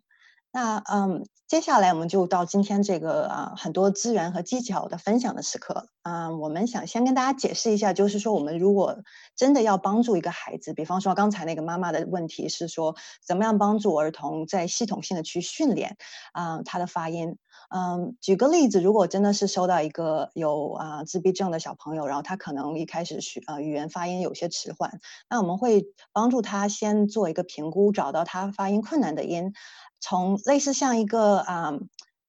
[0.56, 8.96] 那嗯，接下来我们就到今天这个啊很多资源和技巧的分享的时刻啊，我们想先跟大家解释一下，就是说我们如果
[9.36, 15.98] 真的要帮助一个孩子，比方说刚才那个妈妈的问题是说，怎么样帮助儿童在系统性的去训练
[16.32, 17.36] 啊他的发音？
[17.68, 29.52] 嗯，举个例子，如果真的是收到一个有啊自闭症的小朋友，然后他可能一开始学呃语言发音有些迟缓，那我们会帮助他先做一个评估，找到他发音困难的音。
[30.00, 31.72] 从类似像一个啊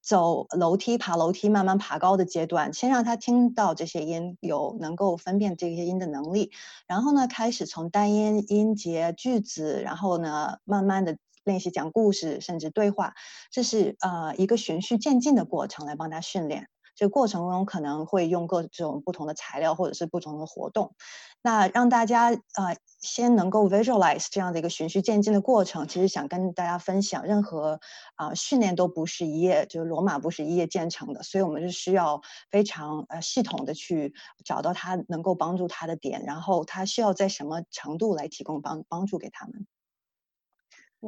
[0.02, 6.52] 走楼梯、爬楼梯、慢慢爬高的阶段，先让他听到这些音，有能够分辨这些音的能力，
[6.88, 13.14] 然后呢，开始从单音、音节、句子，然后呢，慢慢的练习讲故事，甚至对话，
[13.52, 16.70] 这是呃一个循序渐进的过程来帮他训练。
[16.96, 20.96] 这个过程中可能会用各种不同的材料或者是不同的活动，
[21.44, 22.76] 那让大家呃
[23.08, 25.88] 先能够 visualize 这样的一个循序渐进的过程。
[25.88, 27.80] 其实想跟大家分享，任何
[28.16, 39.66] 啊训练都不是一夜就是罗马不是一夜建成的，所以我们是需要非常呃系统的去找到他能够帮助他的点，然后他需要在什么程度来提供帮帮助给他们。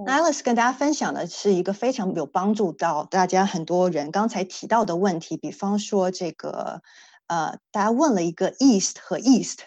[0.06, 6.84] Alice 跟大家分享的是一个非常有帮助到大家很多人刚才提到的问题，比方说这个，
[7.26, 9.62] 呃，大家问了一个 east 和 east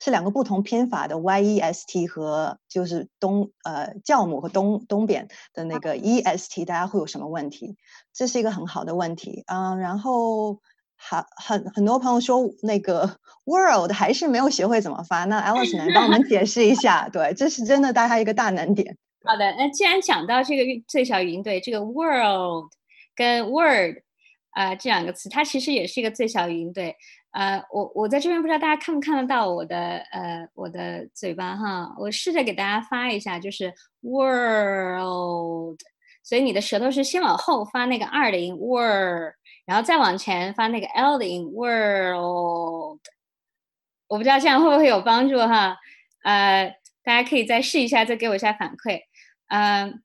[0.00, 7.76] 是两个不同拼法的 y e s t 和就是东呃酵母和东东边的那个 e s t，大家会有什么问题？
[8.14, 10.60] 这是一个很好的问题，嗯，然后
[10.96, 18.96] 很很很多朋友说那个 world 还是没有学会怎么发，那 Alice 能帮我们解释一下，对，这是真的大家一个大难点。
[19.24, 22.70] 好的，那既然讲到这个最小语音对这个 world
[23.16, 23.96] 跟 word
[24.50, 26.96] 啊这两个词，它其实也是一个最小语音对。
[27.32, 35.78] 呃，我我在这边不知道大家看不看得到我的呃我的嘴巴哈，我试着给大家发一下，就是 world，
[36.22, 43.00] 所以你的舌头是先往后发那个 r 的音 world，然后再往前发那个 l 的音 world。
[44.08, 45.76] 我不知道这样会不会有帮助哈，
[46.22, 46.74] 呃。
[47.04, 49.00] 大家可以再试一下，再给我一下反馈。
[49.46, 50.02] 嗯，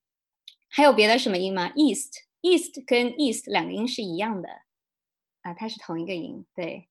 [0.70, 4.48] 还有别的什么音吗？East，East 跟 East 两个音是一样的
[5.42, 6.46] 啊，它是同一个音。
[6.56, 6.88] 对，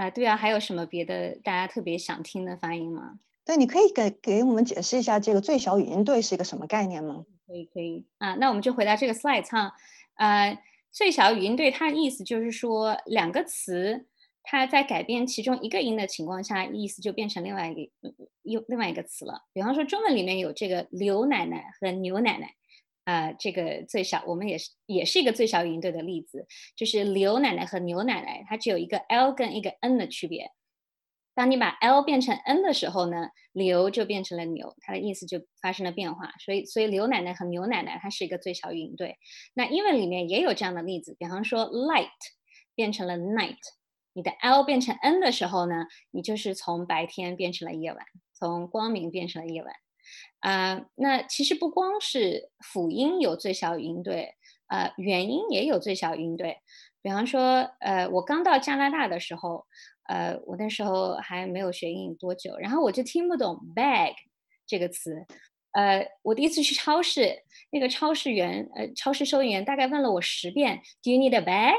[0.00, 3.18] 啊，对啊，还有什么别的大家特别想听的发音吗？
[3.44, 7.26] 对，你可以给给我们解释一下这个最小语音对是一个什么概念吗？
[7.46, 8.34] 可以，可以啊。
[8.36, 9.74] 那我们就回到这个 slide 哈。
[10.14, 10.58] 呃，
[10.90, 14.06] 最小语音对它的意思就是说，两个词
[14.42, 17.90] 它在改变其中一个音的情况下，意思就变成另外一个
[18.42, 19.42] 又另外一个词了。
[19.52, 22.54] 比方说，中文里面有这个刘奶奶和牛奶奶。
[23.04, 26.46] 啊，这个最小，我们也是也是一个最小语音对的例子，
[26.76, 30.50] 就是刘奶奶和牛奶奶，它只有一个 l 跟一个 n 的区别。
[31.32, 36.32] 当你把 l 变成 n 的时候呢，刘就变成了牛，它的意思就发生了变化。
[36.44, 39.16] 所以，所以刘奶奶和牛奶奶它是一个最小语音对。
[39.54, 42.08] 那英文里面也有这样的例子，比方说 light
[42.74, 43.56] 变成了 night，
[44.12, 49.72] 你的 l 变成 n 的时候呢，你就是从白天变成了夜晚，从光明变成了夜晚。
[50.40, 54.34] 啊，那其实不光是辅音有最小音对，
[54.68, 56.58] 呃，元音也有最小音对。
[57.02, 59.66] 比方说，呃，我刚到加拿大的时候，
[60.08, 64.12] 呃，我那时候还没有学英语多久，然后我就听不懂 bag
[64.66, 65.24] 这个词。
[65.72, 71.74] 呃，我第一次去超市，那个超市员，呃，超市收银员大概问了我十遍，Do you need a bag？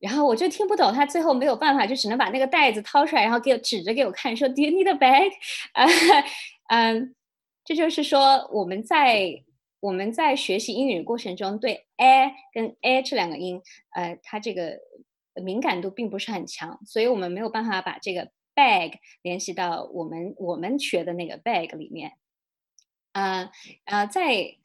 [0.00, 5.30] 然后我就听不懂，他最后没有办法，就只能把那个袋子掏出来，然后给我指着给我看，说 Do you need a bag？
[5.72, 5.86] 啊，
[6.68, 7.15] 嗯。
[7.66, 9.42] 这就是说，我们在
[9.80, 13.60] 我们在学习英语过程中，对 a 跟 a 这两个音，
[13.92, 14.78] 呃，它这个
[15.42, 18.92] 敏感度并不是很强，所以我们没有办法把这个 bag
[19.22, 22.12] 联系到我们我们学的那个 bag 里面。
[23.10, 23.50] 啊
[23.84, 24.58] 啊，再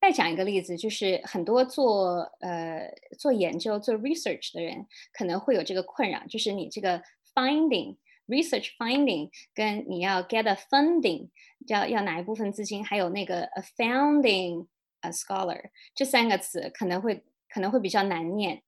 [0.00, 7.00] 再讲一个例子，就是很多做呃做研究做 research 的人可能会有这个困扰，就是你这个
[7.32, 7.96] finding。
[8.26, 11.28] Research finding 跟你要 get a funding，
[11.66, 14.66] 要要哪一部分资金，还有那个 a founding
[15.00, 18.62] a scholar 这三个词可能会可能会比较难念。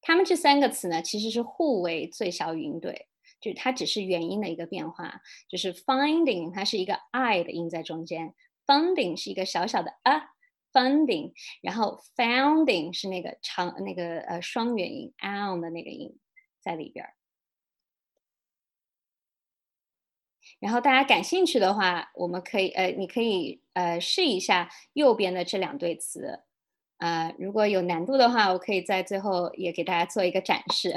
[0.00, 3.06] 他们这三个词呢，其实是互为最小语音对，
[3.40, 5.20] 就是它只是元音的一个变化。
[5.48, 8.34] 就是 finding 它是一个 i 的音在中间
[8.66, 10.28] ，funding 是一个小小的 a
[10.72, 16.18] funding，然后 founding 是那个长那个呃双元音 on 的那个音
[16.60, 17.14] 在里边儿。
[20.62, 26.38] 然后大家感兴趣的话，我们可以呃，你可以呃试一下右边的这两对词，
[26.98, 30.94] 呃，如果有难度的话，我可以在最后也给大家做一个展示。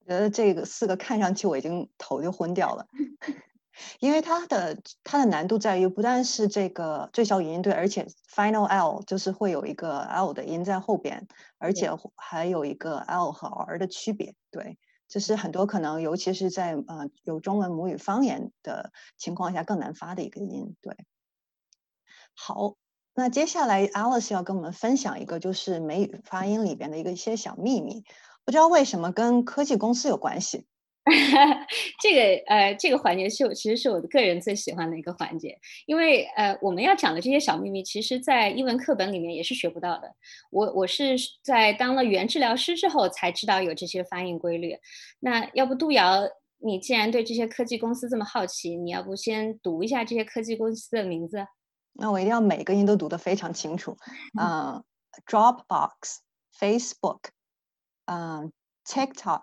[0.00, 2.84] 我觉得这个四个看上去我已经头就昏掉了，
[4.00, 11.28] 因为它的它的难度在于不但是这个最小语音对，而且 final l 就是会有一个 l 的音在后边，
[11.58, 14.76] 而且还有一个 l 和 r 的区别，对。
[15.08, 20.74] 这是很多可能，尤其是在呃有中文母语方言的情况下更难发的一个音。
[20.80, 20.96] 对，
[22.34, 22.74] 好，
[23.14, 28.04] 那接下来 Alice 要跟我们分享一个就是美语发音里边的一个一些小秘密，
[28.44, 30.66] 不知道为什么跟科技公司有关系。
[32.02, 40.12] 这个呃，这个环节是我其实是我的个人最喜欢的一个环节，因为呃，我们要讲的这些小秘密，其实在英文课本里面也是学不到的。
[40.50, 44.76] 我我是在当了语言治疗师之后才知道有这些发音规律。
[45.20, 46.22] 那要不杜瑶，
[46.58, 51.46] 你既然对这些科技公司这么好奇，你要不先读一下这些科技公司的名字？
[51.92, 53.96] 那我一定要每个音都读得非常清楚。
[54.42, 54.82] 嗯
[55.24, 56.18] ，Dropbox、
[56.58, 57.20] Facebook、
[58.06, 58.52] 嗯
[58.84, 59.42] ，TikTok。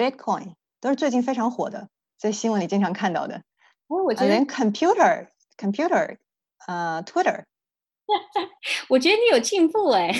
[0.00, 3.42] Bitcoin 都是最近非常火的，在新闻里经常看到的。
[3.88, 5.26] 哦，我觉得连 computer
[5.58, 6.16] computer
[6.66, 7.44] 呃 Twitter，
[8.88, 10.10] 我觉得你有进步哎。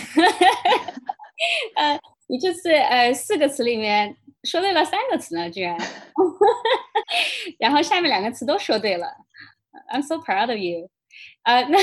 [1.77, 4.15] 呃，你这次呃四个词里面
[4.45, 5.75] 说对了三个词呢，居然。
[7.59, 9.07] 然后下面两个词都说对了
[9.91, 10.91] ，I'm so proud of you。
[11.45, 11.79] 呃，那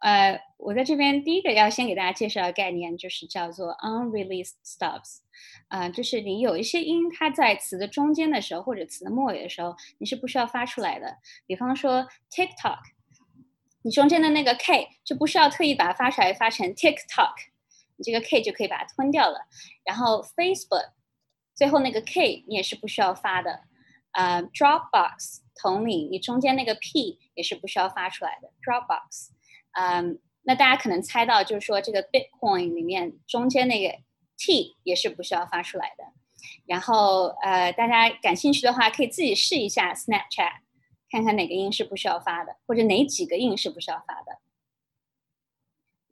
[0.00, 5.20] 呃，我在这边第一个要先给大家介绍的概念就是叫做 unreleased stops。
[5.68, 11.18] 啊，就是你有一些音，它在词的中间的时候，或者词的末尾的时候，你是不需要发出来的。
[11.46, 12.78] 比方说 TikTok，
[13.82, 17.34] 你中间的那个 K 就不需要特意把它发出来，发成 TikTok，
[17.96, 19.46] 你这个 K 就可以把它吞掉了。
[19.84, 20.90] 然后 Facebook，
[21.54, 23.60] 最后那个 K 你也是不需要发的。
[24.12, 28.50] 啊，Dropbox 同理，你中间那个 P 也是不需要发出来的。
[28.60, 29.30] Dropbox，
[29.72, 33.98] 嗯，那大家可能猜到，就是说这个 Bitcoin 里面中间那个。
[34.42, 36.04] T 也是不需要发出来的，
[36.64, 40.60] 然后呃，大家感兴趣的话，可以自己试一下 Snapchat，
[41.10, 44.38] 看看哪个音是不需要发的，或者哪几个音是不需要发的。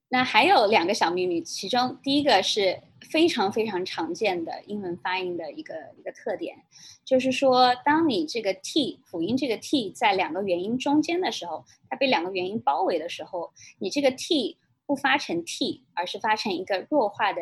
[0.09, 2.81] 那还有两个小秘密，其中第一个是
[3.11, 6.57] 非常非常常见的英文发音的一个一个特点，
[7.05, 17.41] 就是说，当你这个 T 辅音这个 T 在两个元音中间的时候，它被两个元音包围的时候，你这个 T 不发成 T，而是发成一个弱化的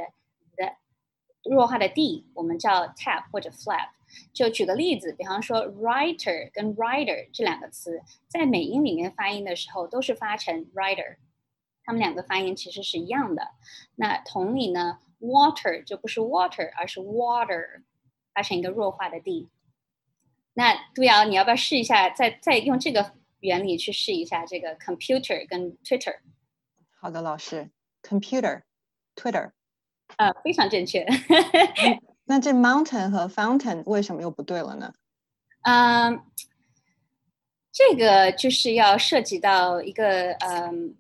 [0.56, 0.76] 的。
[1.48, 3.90] 弱化的 d 我们叫 tap 或者 flap。
[4.32, 11.18] 就举个例子，比方说 writer 跟 writer 这两个词，在美音里面发音的时候都是发成 writer，
[11.86, 13.52] 它们两个发音其实是一样的。
[13.94, 17.82] 那同理呢，water 就不是 water，而是 water，
[18.34, 19.48] 发成一个弱化的 d。
[20.52, 26.16] 那杜瑶，你要不要试一下，再再用这个原理去试一下这个 computer 跟 Twitter？
[26.98, 27.70] 好的，老师
[28.02, 29.52] ，computer，Twitter，
[30.16, 31.06] 啊，非常正确。
[32.24, 34.92] 那这 mountain 和 fountain 为什么又不对了呢？
[35.62, 36.20] 嗯，
[37.70, 40.96] 这个就是要涉及到一个嗯，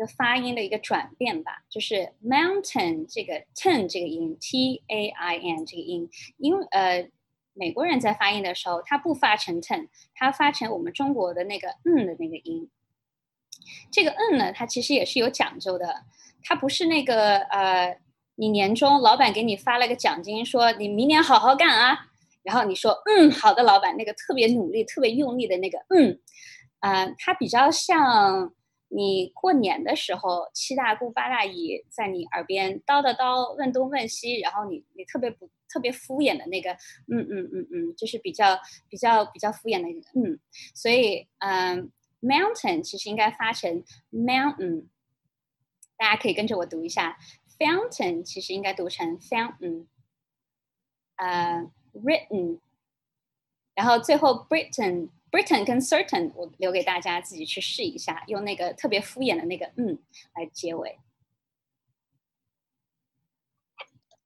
[0.00, 1.62] 一个发音的一个转变吧。
[1.68, 7.10] 就是 mountain 这个 ten 这个音，t a i n 这个音，因呃。
[7.52, 12.70] 美国人在发音的时候，他不发成 ten，他发成我们中国的那个嗯的那个音。
[13.90, 16.04] 这个嗯呢，它其实也是有讲究的，
[16.42, 17.98] 它不是那个呃，
[18.36, 22.06] 你年终老板给你发了个奖金，说你明年好好干啊，
[22.44, 26.18] 然后你说嗯好的，老板那个特别努力、特别用力的那个嗯，
[26.78, 28.54] 啊，它比较像
[28.90, 35.50] 你过年的时候，七大姑八大姨在你耳边叨叨叨问东问西，然后你你特别不。
[35.72, 36.72] 特别敷衍的那个，
[37.06, 40.36] 嗯嗯嗯嗯，就是比较比较比较敷衍的一个，嗯，
[40.74, 44.86] 所以嗯，mountain 其实应该发成 mountain，
[45.96, 47.16] 大家可以跟着我读一下
[47.56, 49.86] ，fountain 其实应该读成 fountain，
[51.14, 52.58] 呃，written，
[53.76, 59.98] 然后最后 Britain Britain 跟 certain 我留给大家自己去试一下，用那个特别敷衍的那个嗯
[60.34, 60.98] 来结尾。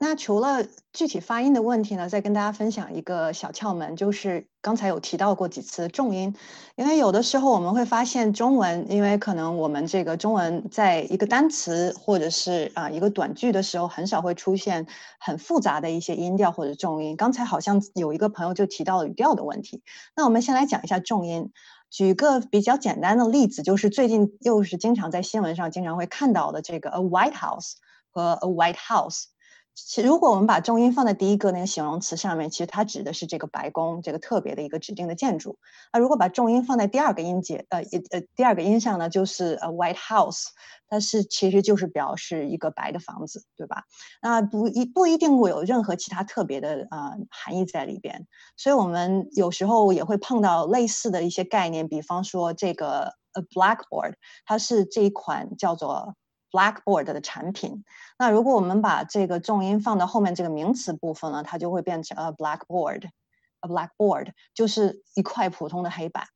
[0.04, 6.36] 那除了具体发音的问题呢，再跟大家分享一个小窍门，就是刚才有提到过几次重音，
[6.76, 14.86] 因为有的时候我们会发现中文，因为可能我们这个中文在一个单词或者是啊一个短句的时候，很少会出现
[15.18, 17.16] 很复杂的一些音调或者重音。
[17.16, 19.82] 刚才好像有一个朋友就提到了语调的问题，
[20.14, 21.50] 那我们先来讲一下重音，
[21.90, 27.76] 举个比较简单的例子，就是最近又是经常在新闻上经常会看到的这个 a White House
[28.12, 29.28] 和 a White House。
[29.74, 35.58] 其如果我们把重音放在第一个那个形容词上面，其实它指的是这个白宫这个特别的一个指定的建筑。
[35.92, 40.44] 那如果把重音放在第二个音节，呃，呃，第二个音上呢，就是呃，White House，
[40.88, 43.82] 它是其实就是表示一个白的房子，对吧？
[44.22, 48.28] 那不一不一定会有任何其他特别的啊含义在里边。
[48.56, 54.14] 所以我们有时候也会碰到类似的一些概念，比方说这个 a blackboard，
[54.46, 56.14] 它是这一款叫做。
[56.54, 57.82] Blackboard 的产品，
[58.16, 66.28] 那如果我们把这个重音放到后面这个名词部分呢，它就会变成 a blackboard，a blackboard 就是一块普通的黑板。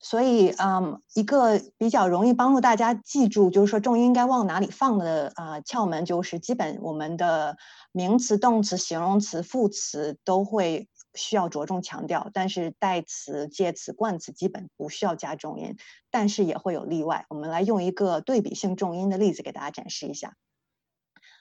[0.00, 7.56] 所以，嗯，一个比较容易帮助大家记住，就是说重音应该往哪里放的啊窍门，就是基本我们的
[7.90, 10.90] 名词、动词、形容词、副词都会。
[11.14, 15.76] 需要着重强调，但是代词、介词、冠词基本不需要加重音，
[16.10, 17.26] 但是也会有例外。
[17.28, 20.36] 我们来用一个对比性重音的例子给大家展示一下。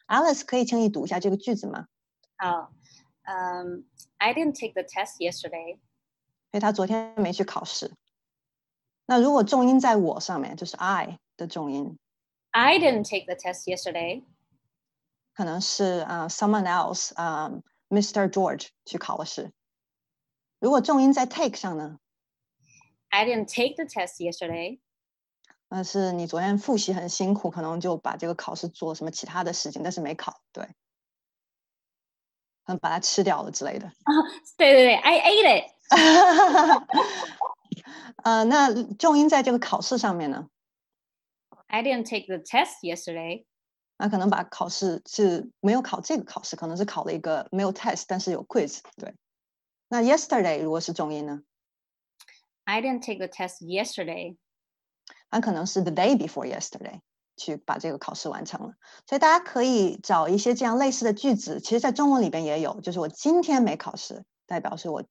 [0.08, 1.88] Alice，可以轻易读一下这个句子吗？
[2.36, 2.72] 好，
[3.24, 3.86] 嗯
[4.18, 5.80] ，I didn't take the test yesterday。
[6.52, 7.94] 所以他昨天没去考试。
[9.06, 11.98] 那如果重音在我上面，就是 I 的重音。
[12.52, 14.24] I didn't take the test yesterday。
[15.34, 17.52] 可能是啊，someone else，啊
[17.90, 18.30] ，Mr.
[18.30, 19.52] George 去考了试。
[20.64, 22.00] 如果重音在 take 上呢
[23.10, 24.80] ？I didn't take the test yesterday。
[25.68, 30.64] 那是你昨天复习很辛苦，可能就把这个考试做什么其他的事情，但是没考，对，
[32.64, 33.88] 可能把它吃掉了之类的。
[34.08, 34.14] 啊，
[34.56, 36.86] 对对对，I ate it。
[38.24, 40.48] 呃，那重音在这个考试上面呢
[41.68, 43.44] ？I didn't take the test yesterday。
[43.98, 49.14] 那可能把考试是没有考这个考试，可能是考了一个没有 test，但是有 quiz，对。
[49.94, 51.44] 那 yesterday 如果是重音呢
[52.64, 54.38] ？I didn't take the test yesterday。
[55.30, 57.02] 那可能是 the day before yesterday
[57.38, 58.74] 去把这个考试完成了。
[59.08, 64.26] 所以大家可以找一些这样类似的句子，其实在中文里边也有，就是我今天没考试。
[64.48, 65.04] 代表是我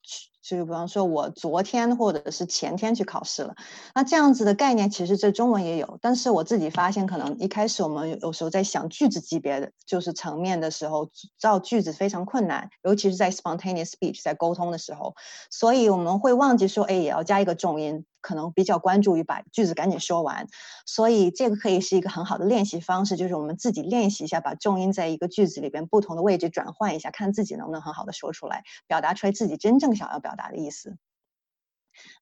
[0.43, 3.55] 去，就比方说，我昨天或者是前天去考试了。
[3.95, 5.97] 那这样子的概念，其实在中文也有。
[6.01, 15.15] 但是我自己发现，可能一开始我们有时候在想句子级别的就是层面的时候，造句子非常困难，尤其是在 spontaneous speech 在沟通的时候，
[15.49, 18.05] 所以我们会忘记说，哎，也要加一个重音。
[18.23, 20.47] 可能比较关注于把句子赶紧说完，
[20.85, 30.97] 所以这个可以是一个很好的练习方式，就是我们自己练习一下，把重音在一个句子里边不同的位置转换一下，看自己能不能很好的说出来，表达出来自己真正想要表表达的意思。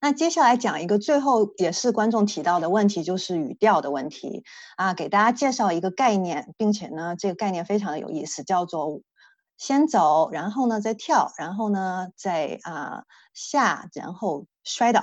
[0.01, 4.43] 那接下来讲一个最后也是观众提到的问题，就是语调的问题
[4.76, 8.99] 啊，给大家介绍一个概念，并且呢，这个概念非常的有意思，叫做
[9.57, 15.01] 先走，然后呢再跳，然后呢再啊、下，然后摔倒。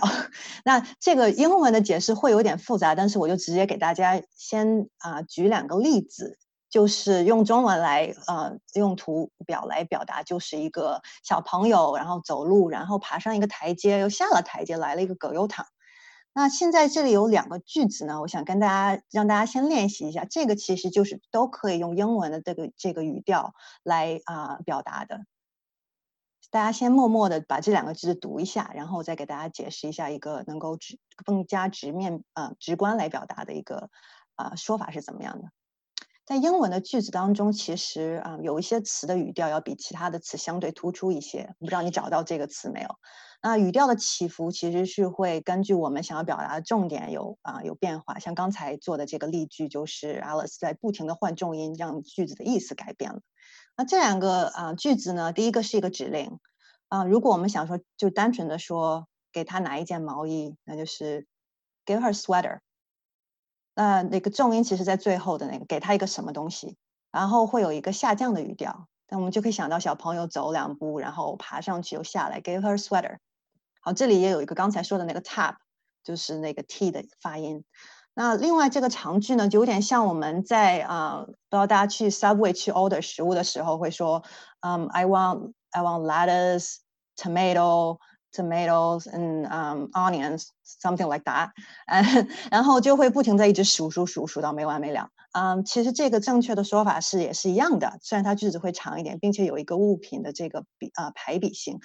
[0.67, 6.39] 那这个英文的解释会有点复杂，但是我就直接给大家先啊、举两个例子，
[6.71, 15.67] 就是用中文来呃用图表来表达，就是一个小朋友然后走路，然后爬上一个台阶，又下了台阶，来了一个葛优躺。
[16.35, 25.25] 那现在这里有两个句子呢，我想跟大家让大家先练习一下，这个其实就是都可以用英文的这个这个语调来啊、表达的。
[26.51, 33.91] 大家先默默的把这两个句子读一下，然后再给大家解释一下一个能够直更加直面呃直观来表达的一个
[34.37, 35.49] 啊、说法是怎么样的。
[36.29, 41.55] 在英文的句子当中，其实啊、有一些词的语调要比其他的词相对突出一些。
[41.59, 42.89] 我不知道你找到这个词没有？
[43.41, 48.19] 那语调的起伏其实是会根据我们想要表达的重点有啊、有变化。
[48.19, 53.21] 像刚才做的这个例句，就是 Alice 在不停的换重音，让句子的意思改变了。
[53.75, 56.39] 那这两个啊、句子呢，第一个是一个指令
[56.89, 61.27] 啊、如果我们想说就单纯的说给他拿一件毛衣，那就是
[61.87, 62.59] give her sweater。
[63.79, 66.77] 那那个重音其实在最后的那个给他一个什么东西，
[67.13, 73.19] 然后会有一个下降的语调，那我们就可以想到小朋友走两步，然后爬上去又下来，give her sweater。
[73.81, 75.55] 好，这里也有一个刚才说的那个 tap，
[76.03, 77.65] 就是那个 t 的发音。
[78.15, 84.25] 那另外这个长句呢，就有点像我们在啊、不知道大家去 Subway 去 order 食物的时候会说，
[84.63, 86.79] 嗯、i want I want lettuce,
[87.15, 87.99] tomato,
[88.38, 91.52] tomatoes and um onions, something like that，
[91.88, 95.10] 嗯，然后就会不停的一直数数数数到没完没了。
[95.34, 101.80] 嗯，其实这个正确的说法是也是一样的，虽然它句子会长一点，并且有一个物品的这个比啊、排比性，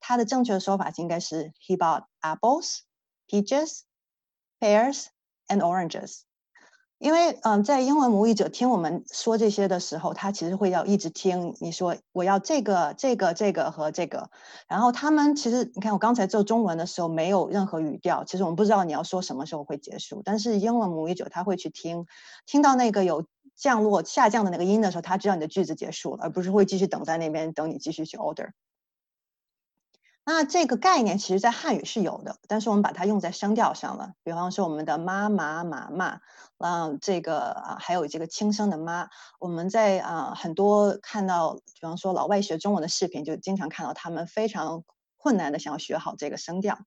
[0.00, 2.80] 它的正确的说法应该是 He bought apples,
[3.28, 3.80] peaches,
[4.60, 5.06] pears
[5.48, 6.20] and oranges。
[7.03, 14.29] 因为嗯，在英文母语者听我们说这些的时候，他其实会要一直听你说我要这个、这个、这个和这个，
[14.69, 22.05] 然后他们其实你看我刚才做中文的时候没有任何语调，其实我们不知道你要说什么时候会结束，但是英文母语者他会去听，
[22.45, 28.51] 听到那个有降落下降的那个音的时候，他知道你的句子结束了，而不是会继续等在那边等你继续去 order。
[30.25, 34.13] 那这个概念其实在汉语是有的，但是我们把它用在声调上了。
[34.23, 36.21] 比方说我们的妈妈、妈妈，
[36.59, 39.09] 啊，这个啊，还有这个轻声的妈，
[39.39, 44.83] 我们在啊很多看到，比方说老外学中文的视频，就经常看到他们非常
[45.17, 46.77] 困难的想要学好这个声调。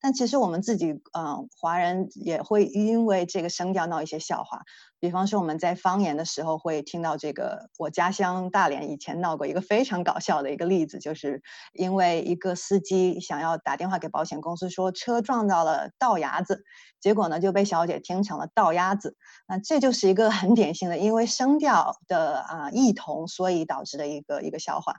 [0.00, 4.62] 但其实我们自己，嗯，华人也会因为这个声调闹一些笑话。
[5.00, 11.40] 比方说我们在方言的时候会听到这个，我家乡大连以前闹过一个非常搞笑的一个例子，就是
[11.72, 16.64] 因为一个司机想要打电话给保险公司说车撞到了道牙子，
[17.00, 19.16] 结果呢就被小姐听成了道鸭子。
[19.46, 24.94] 那这就是一个很典型的，因为声调的啊异同，所以导致的一个一个笑话。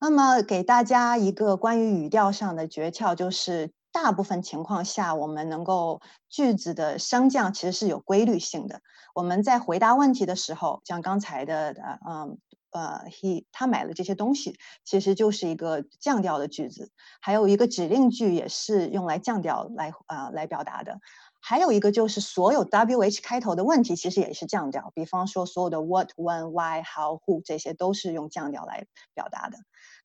[0.00, 8.80] 那么给大家一个关于语调上的诀窍，就是大部分情况下，我们能够句子的升降其实是有规律性的。
[9.14, 12.38] 我们在回答问题的时候，像刚才的呃嗯
[12.70, 16.92] 呃，he 他买了这些东西，其实就是一个降调的句子。
[17.20, 21.00] 还有一个指令句也是用来降调来啊、来表达的。
[21.40, 29.58] 还有一个就是所有 wh 开头的问题其实也是降调，比方说所有的 what、when、why、how、who 这些都是用降调来表达的。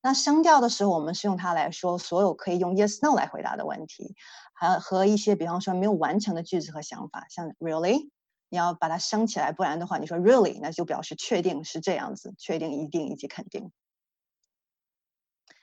[0.06, 4.16] 那升调的时候，我们是用它来说所有可以用 yes no 来回答的问题，
[4.54, 8.10] 还和一些比方说没有完成的句子和想法，像 really，
[8.49, 13.72] 你要把它升起来，不然的话你说 really，那就表示确定是这样子，确定、一定以及肯定。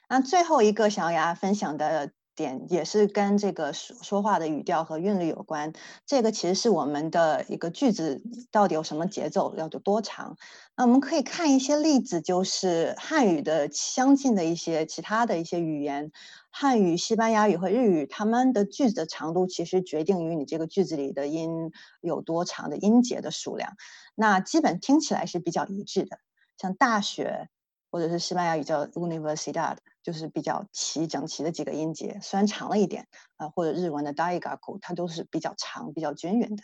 [0.08, 5.74] 那最后一个想要给大家分享的点，也是跟这个说说话的语调和韵律有关。
[6.06, 10.38] 这个其实是我们的一个句子到底有什么节奏，要有多长。
[10.74, 16.10] 那我们可以看一些例子，就是汉语的相近的一些其他的一些语言，
[16.50, 21.70] 汉语、西班牙语和日语，它们的句子的长度其实决定于你这个句子里的音
[22.00, 23.74] 有多长的音节的数量。
[24.14, 26.18] 那基本听起来是比较一致的，
[26.56, 27.50] 像大学。
[27.92, 36.62] 或者是西班牙语叫 universidad，就是比较齐整齐的几个音节，虽然长了一点啊、或者日文的 daigaku，它都是比较长、比较均匀的。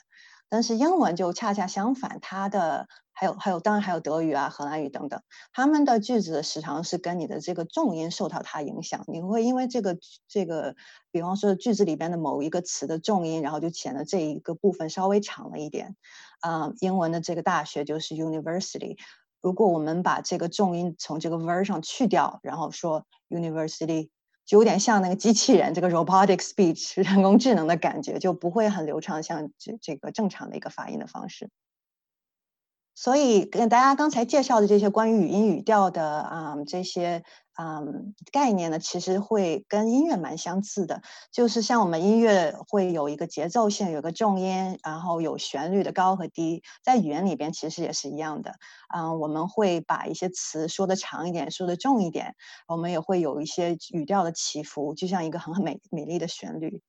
[0.48, 5.20] 但是英文就恰恰相反，它的还有还有当然还有德语啊、荷兰语等等，
[5.52, 10.76] 他们的句子的时长是跟你的这个重音受到它影响，你会因为这个这个，
[11.10, 15.96] 比方说句子里边的某一个词的重音，然后就显得这一个部分稍微长了一点。
[16.38, 18.98] 啊、英文的这个大学就是 university。
[19.46, 24.08] 如果我们把这个重音从这个 ver 上去掉，然后说 university，
[24.44, 31.48] 就有点像那个机器人这个 robotic speech 人工智能的感觉，就不会很流畅，像这这个正常的一个发音的方式。
[32.96, 37.22] 所以跟大家刚才介绍的这些关于语音语调的啊、这些
[37.58, 41.02] 嗯概念呢，其实会跟音乐蛮相似的，
[41.32, 48.52] 就是像我们音乐会有一个节奏线，有个重音，然后有旋律的高和低，在语言里边其实也是一样的。
[48.94, 52.34] 嗯，我们会把一些词说的长一点，说的重一点，
[52.68, 56.82] 我们也会有一些语调的起伏，就像一个很美美丽的旋律。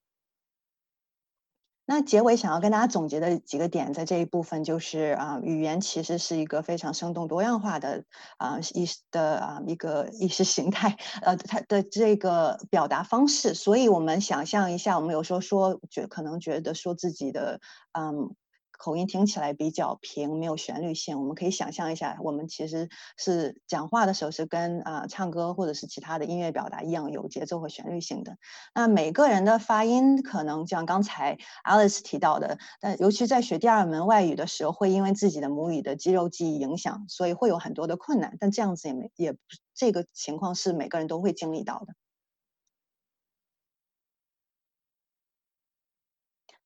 [1.90, 8.04] 那结尾想要跟大家总结的几个点，在这一部分就是啊，语言其实是一个非常生动多样化的
[8.38, 13.54] 啊意识的啊一个意识形态，呃，它的这个表达方式。
[13.54, 17.62] 所以我们想象一下，我们有时候说觉可能觉得说自己的
[17.94, 18.36] 嗯。
[18.78, 21.20] 口音听起来比较平，没有旋律性。
[21.20, 28.38] 我们可以想象一下，我们其实是讲话的时候是跟啊、唱歌或者是其他的音乐表达一样，有节奏和旋律性的。
[28.74, 38.38] 那每个人的发音可能像刚才 Alice 提到的，但尤其在学第二门外语的时候，会因为自己的母语的肌肉记忆影响，所以会有很多的困难。
[38.40, 39.36] 但这样子也没也
[39.74, 41.94] 这个情况是每个人都会经历到的。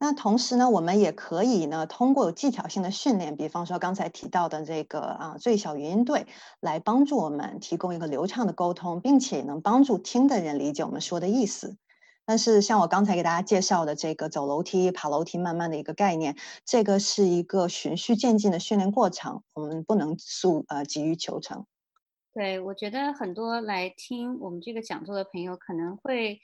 [0.03, 6.25] 那同时呢，我们也可以呢，通过技巧性的训练，比方说刚才提到的这个啊最小语音对，
[6.59, 11.77] 来帮助我们提供一个流畅的沟通，并且能帮助听的人理解我们说的意思。
[12.25, 21.67] 但是像我刚才给大家介绍的这个走楼梯、爬楼梯，慢慢的一个概念，这个是一个循序渐进的训练过程，我们不能速呃急于求成。
[22.33, 26.39] 对，我觉得很多来听我们这个讲座的朋友可能会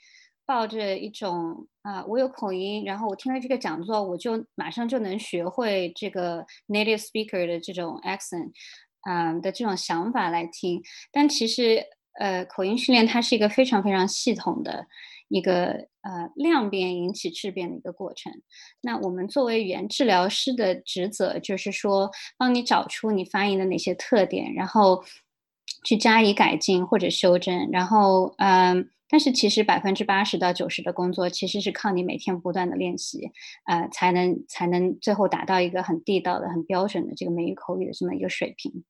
[0.48, 8.52] 抱着一种啊，我有口音，然后我听了这个讲座，我就马上就能学会这个 native speaker 的这种 accent，
[9.02, 10.82] 啊、的这种想法来听。
[11.12, 11.84] 但其实，
[12.18, 14.88] 呃，口音训练它是一个非常非常系统的
[15.28, 18.32] 一个呃量变引起质变的一个过程。
[18.80, 25.04] 那我们作为语言治疗师的职责，就是说帮你找出你发音的哪些特点，然后
[25.84, 27.70] 去加以改进或者修正。
[27.72, 33.32] 然后，嗯，但是其实百分之八十到九十的工作其实是靠你每天不断的练习，
[33.66, 38.84] 呃，才能才能最后达到一个很地道的、很标准的这个美语口语的这么一个水平。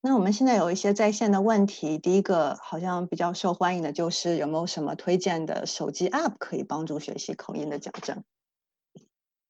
[0.00, 8.22] 那我们现在有一些在线的问题，第一个好像比较受欢迎的就是有没有什么推荐的手机 App 可以帮助学习口音的矫正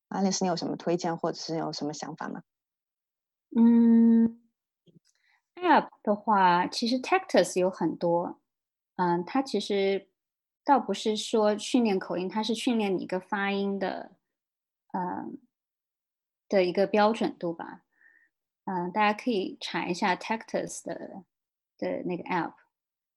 [0.08, 2.42] ？Alice，你有什么推荐或者是有什么想法吗？
[3.56, 4.40] 嗯
[5.56, 8.40] ，App 的话，其实 Tactus 有很多，
[8.98, 10.08] 嗯，它其实
[10.64, 14.10] 倒不是说训练口音，它是训练你一个发音的，
[14.92, 15.38] 嗯
[16.48, 17.82] 的一个标准度吧。
[18.64, 21.22] 嗯，大家可以查一下 Tactus 的
[21.78, 22.54] 的那个 App。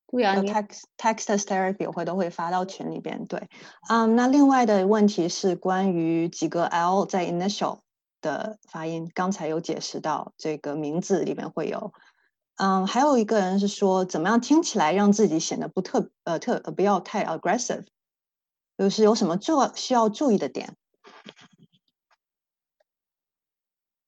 [0.05, 3.25] 杜瑶，你 text text therapy 我会都会发到群里边。
[3.25, 3.49] 对，
[3.89, 7.79] 嗯，那另外的问题是关于几个 L 在 initial
[8.21, 11.91] 的发音，刚才有解释到这个名字里面会有。
[12.63, 17.87] 嗯，还有一个人是说怎么样听起来让自己显得不特呃特不要太 aggressive，
[18.77, 20.75] 就是有什么做需要注意的点？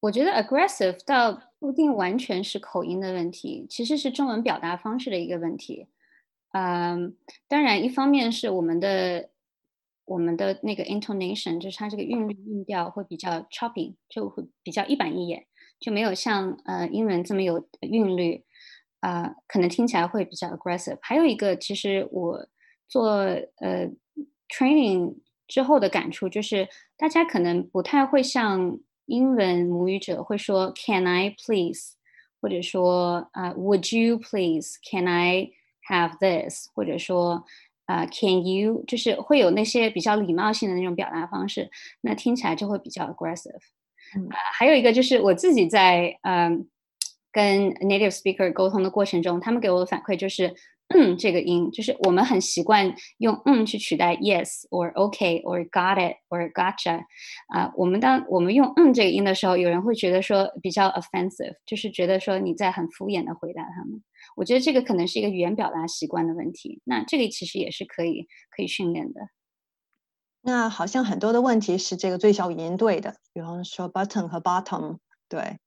[0.01, 5.87] 我觉得 aggressive 倒不一定完全是口音的问题，其实是中文表达方式的一个问题。
[6.51, 7.17] 嗯，
[7.47, 9.31] 当然，一方面是我们的
[10.05, 15.47] 我们的那个 intonation，就是它这个韵律韵调会比较 choppy，就会比较一板一眼，
[15.83, 18.41] 就没有像呃英文这么有韵律，
[19.01, 20.97] 啊、可能听起来会比较 aggressive。
[21.01, 22.47] 还有一个，其实我
[22.87, 23.15] 做
[23.57, 23.89] 呃
[24.47, 31.95] training 之后的感触就是，大家可能不太会像英文母语者会说 Can I please，
[32.39, 35.51] 或者说啊、Would you please？Can I
[35.89, 36.69] have this？
[36.73, 37.43] 或者说
[37.87, 38.85] 啊、Can you？
[38.87, 41.69] 就是会有那些比较礼貌性的那种表达方式，
[41.99, 43.59] 那听起来就会比较 aggressive。
[44.15, 46.67] 嗯、还有一个就是我自己在嗯
[47.31, 50.53] 跟 native speaker 沟通的过程中，他们给我的反馈就是，
[50.89, 56.99] 嗯，这个音就是我们很习惯用嗯去取代 yes or OK or got it or gotcha，
[57.47, 64.03] 啊、我们当我们用嗯这个音的时候，有人会觉得说比较 offensive，就是觉得说你在很敷衍的回答他们。
[64.35, 69.21] 我觉得这个可能是一个语言表达习惯的问题，那这个其实也是可以可以训练的。
[70.45, 74.97] 那好像很多的问题是这个最小语音对的，比方说 button 和 bottom，
[75.29, 75.57] 对，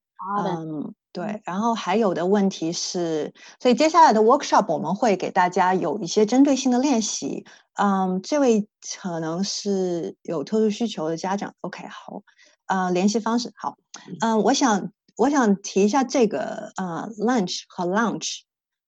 [0.45, 1.41] 嗯，对。
[1.47, 7.47] 然后还有的问题是，所以接下来的 workshop 我们会给大家有一些针对性的练习。
[7.75, 8.69] 嗯，这位
[9.01, 12.21] 可能是有特殊需求的家长，OK，好，
[12.67, 13.77] 呃，联系方式好，
[14.21, 18.41] 嗯，我想我想提一下这个呃 lunch 和 lounge，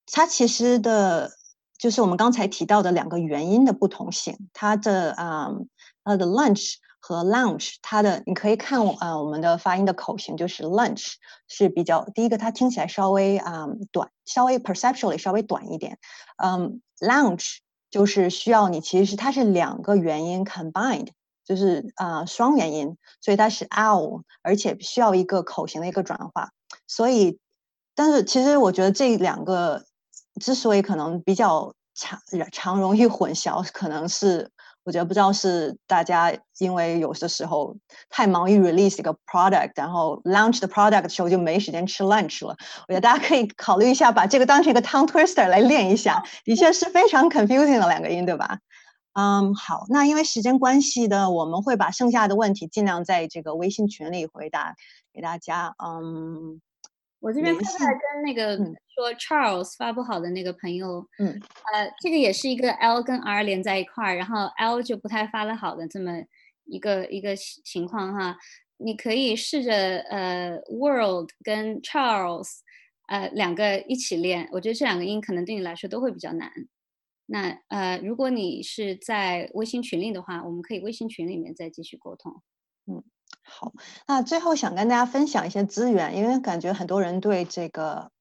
[0.05, 1.31] 它其实的。
[1.79, 5.49] 就是我们刚才提到的两个元音的不同性，它的啊、
[6.09, 11.13] 它的 lunch 和 lunch，它的你可以看呃我们的发音的口型就是 lunch
[11.47, 15.97] 是比较第一个，它听起来稍微啊、短，稍微 perceptually 稍微短一点。
[16.43, 17.57] 嗯，lunch
[17.89, 21.09] 就是需要你其实是它是两个元音 combined，
[21.45, 26.51] 就是啊、双元音，所以它是 owl，而且需要一个口型的一个转化。
[26.85, 27.39] 所以，
[27.95, 29.85] 但是其实我觉得这两个
[30.39, 32.19] 之所以可能比较常
[32.51, 34.51] 常容易混淆，可能是
[34.89, 37.77] 我觉得不知道是大家因为有的时候
[38.09, 42.55] 太忙于 release 一个 product，然后 launch the product 的时候就没时间吃 lunch 了。
[42.87, 48.57] 我觉得大家可以考虑一下，把这个当成一个 tongue twister 来练一下， 的确是非常 confusing 的两个音，对吧？
[49.13, 54.73] 嗯，好，那因为时间关系呢，我们会把剩下的问题尽量在这个微信群里回答
[55.13, 55.75] 给大家。
[55.77, 56.59] 嗯，
[57.19, 61.27] 我这边联系看跟那个嗯说 Charles 发不好的那个朋友，嗯，
[61.73, 66.23] 呃，这个也是一个 L 跟 R 连在一块儿，然后 L 就不太发的好的这么
[66.65, 68.37] 一个一个情情况哈。
[68.77, 72.59] 你可以试着呃 World 跟 Charles
[73.07, 76.49] 呃两个一起练，我觉得这两个音可能对你来说都会比较难。
[77.25, 82.41] 那呃，如果你是在微信群里的话，我们可以微信群里面再继续沟通。
[83.49, 83.73] 好，
[84.07, 88.11] 那最后想跟大家分享一些资源，因为感觉很多人对这个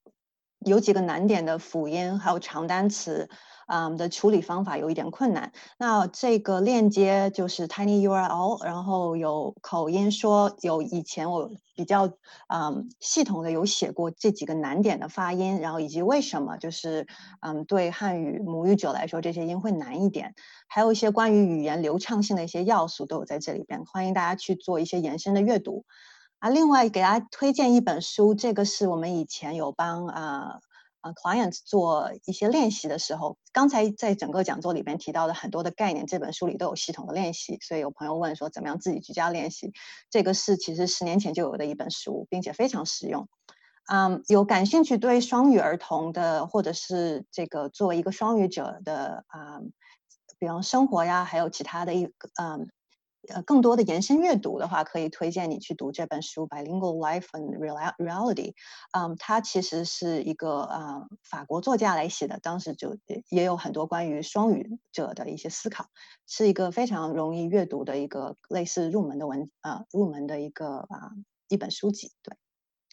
[0.61, 3.29] 有几个难点的辅音还有长单词，
[3.69, 5.53] 嗯的处理方法有一点困难。
[5.79, 12.11] 那这个链接就是 Tiny URL，然后有口音说有以前我比较
[12.49, 17.07] 嗯系统的有写过这几个难点的发音，然后以及为什么就是
[17.41, 20.35] 嗯对汉语母语者来说这些音会难一点。
[20.67, 25.85] 还有一些关于语言流畅性的一些要素都有在这里边，欢迎大家去做一些延伸的阅读。
[26.41, 30.61] 啊，另外给大家推荐一本书，这个是我们以前有帮啊
[31.01, 37.59] 啊 client 做一些练习的时候，刚才在整个讲座里边提到的很多的概念，这本书里都有系统的练习。
[37.61, 39.73] 所以有朋友问说怎么样自己居家练习，
[40.11, 43.29] 这个是其实十年前就有的一本书，并且非常实用。
[43.91, 49.61] 嗯，有感兴趣对双语儿童的，或者是这个作为一个双语者的啊、
[50.39, 52.69] 比方生活呀，还有其他的一个嗯
[53.29, 58.53] 呃更多的延伸阅读的话，可以推荐你去读这本书《Bilingual Life and Real- Reality》。
[58.93, 62.97] 嗯，它其实是一个啊、法国作家来写的，当时就
[63.31, 65.87] 也有很多关于双语者的一些思考，
[66.27, 71.13] 是一个非常容易阅读的一个类似入门的文呃、入门的一个啊、
[71.49, 72.13] 一本书籍。
[72.23, 72.37] 对。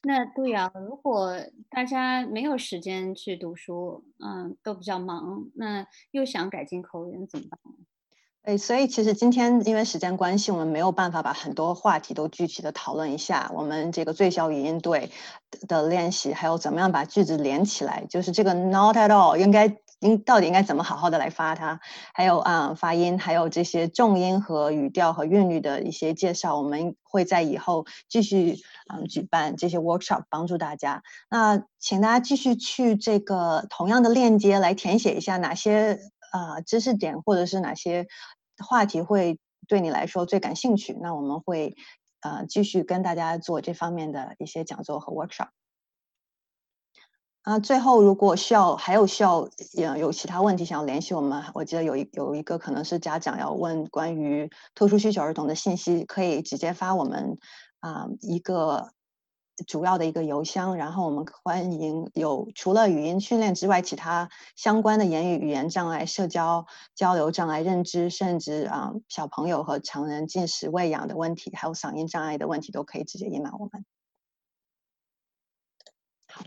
[0.07, 1.33] 那杜瑶，如果
[1.67, 7.59] 大家没有时间去读书，嗯，都比较忙，那又想改进口语，怎么办？
[8.45, 13.49] 对，所以其实今天因为时间关系，我们没有办法把很多话题都具体的讨论一下。
[13.55, 15.09] 我们这个最小语音对
[15.67, 21.79] 的练习，还有怎么样把句子连起来，就是这个 not at all 应该应到底应该怎么好好的来发它，
[22.13, 28.59] 还有啊、发音，还有这些重音和语调和韵律的一些介绍，我们会在以后继续
[28.93, 31.01] 嗯举办这些 workshop 帮助大家。
[31.31, 35.99] 那请大家继续去这个同样的链接来填写一下哪些
[36.31, 38.07] 呃知识点或者是哪些
[38.57, 40.93] 话题会对你来说最感兴趣。
[41.01, 41.75] 那我们会
[42.21, 45.49] 呃继续跟大家做这方面的一些讲座和 workshop。
[47.43, 57.37] 啊，最后如果需要还有需要有有其他问题想要联系我们，我记得有一有一个可能是家长要问关于特殊需求儿童的信息，可以直接发我们
[57.81, 58.89] 啊、一个
[59.67, 73.85] 主要的一个邮箱，然后我们欢迎有除了语音训练之外，其他相关的言语语言障碍、社交交流障碍、认知，甚至啊、小朋友和成人进食喂养的问题，还有嗓音障碍的问题，都可以直接隐瞒我们。
[76.27, 76.43] 好，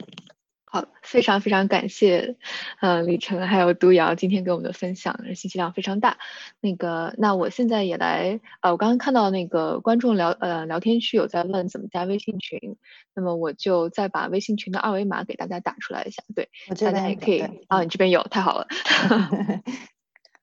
[1.03, 2.37] 非常非常感谢，
[2.81, 6.19] 呃，李晨还有杜瑶今天给我们的分享，信息量非常大。
[6.61, 12.77] 那个，那我现在也来，呃，我刚刚看到那个观众聊，呃，聊天区有在问怎么加微信群，
[13.15, 18.67] 那么我就再把微信群的二维码给大家打出来一下，对，我这大家边也可以，啊，你这边有，太好了。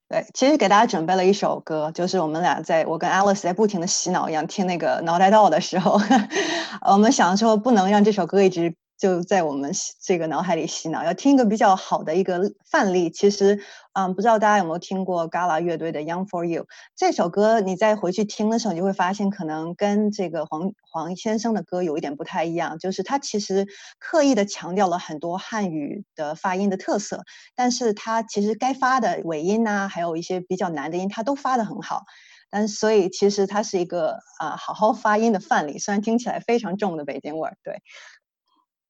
[0.08, 6.00] 对，其实给大家准备了一首歌，就是我们俩在我跟 Alice 在不停的洗脑一样听那个脑袋到的时候，
[6.92, 13.10] 我们想说不能让这首歌一直就在我们这个脑海里洗脑，要听一个比较好的一个范例。
[13.10, 13.60] 其实，
[13.94, 16.64] 嗯，不知道大家有没有听过 Gala 乐队的《Young for You》
[16.96, 23.68] 这首歌，你再回去听的时候，你就会发现可能跟这个黄黄先生的歌有一点不太一样，就是他其实
[24.00, 27.24] 刻意的强调了很多汉语的发音的特色，
[27.56, 32.04] 但是他其实该发的尾音呐、还有一些比较难的音，他都发的很好。
[32.52, 37.82] 但所以其实它是一个啊、好好发音的范例，虽然听起来非常重的北京味儿，对。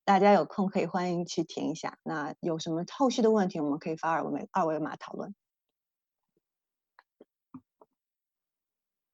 [0.05, 1.97] 大家有空可以欢迎去听一下。
[2.03, 5.33] 那有什么后续的问题，我们可以发二维二维码讨论。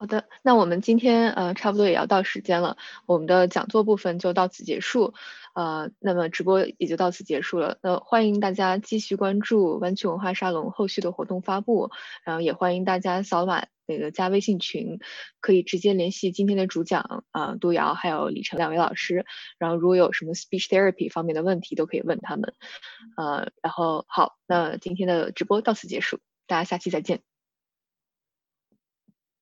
[0.02, 2.76] 好的，那我们今天呃差不多也要到时间了，
[3.06, 5.14] 我们的讲座部分就到此结束，
[5.54, 7.78] 呃，那么直播也就到此结束了。
[7.84, 11.92] 那欢迎大家继续关注湾区文化沙龙后续的活动发布，
[12.24, 14.98] 然后也欢迎大家扫码那个加微信群，
[15.40, 19.24] 可以直接联系今天的主讲啊、杜瑶还有李晨两位老师，
[19.60, 22.56] 然后如果有什么 speech therapy 方面的问题都可以问他们，
[23.18, 27.22] 呃，然后好，那今天的直播到此结束，大家下期再见。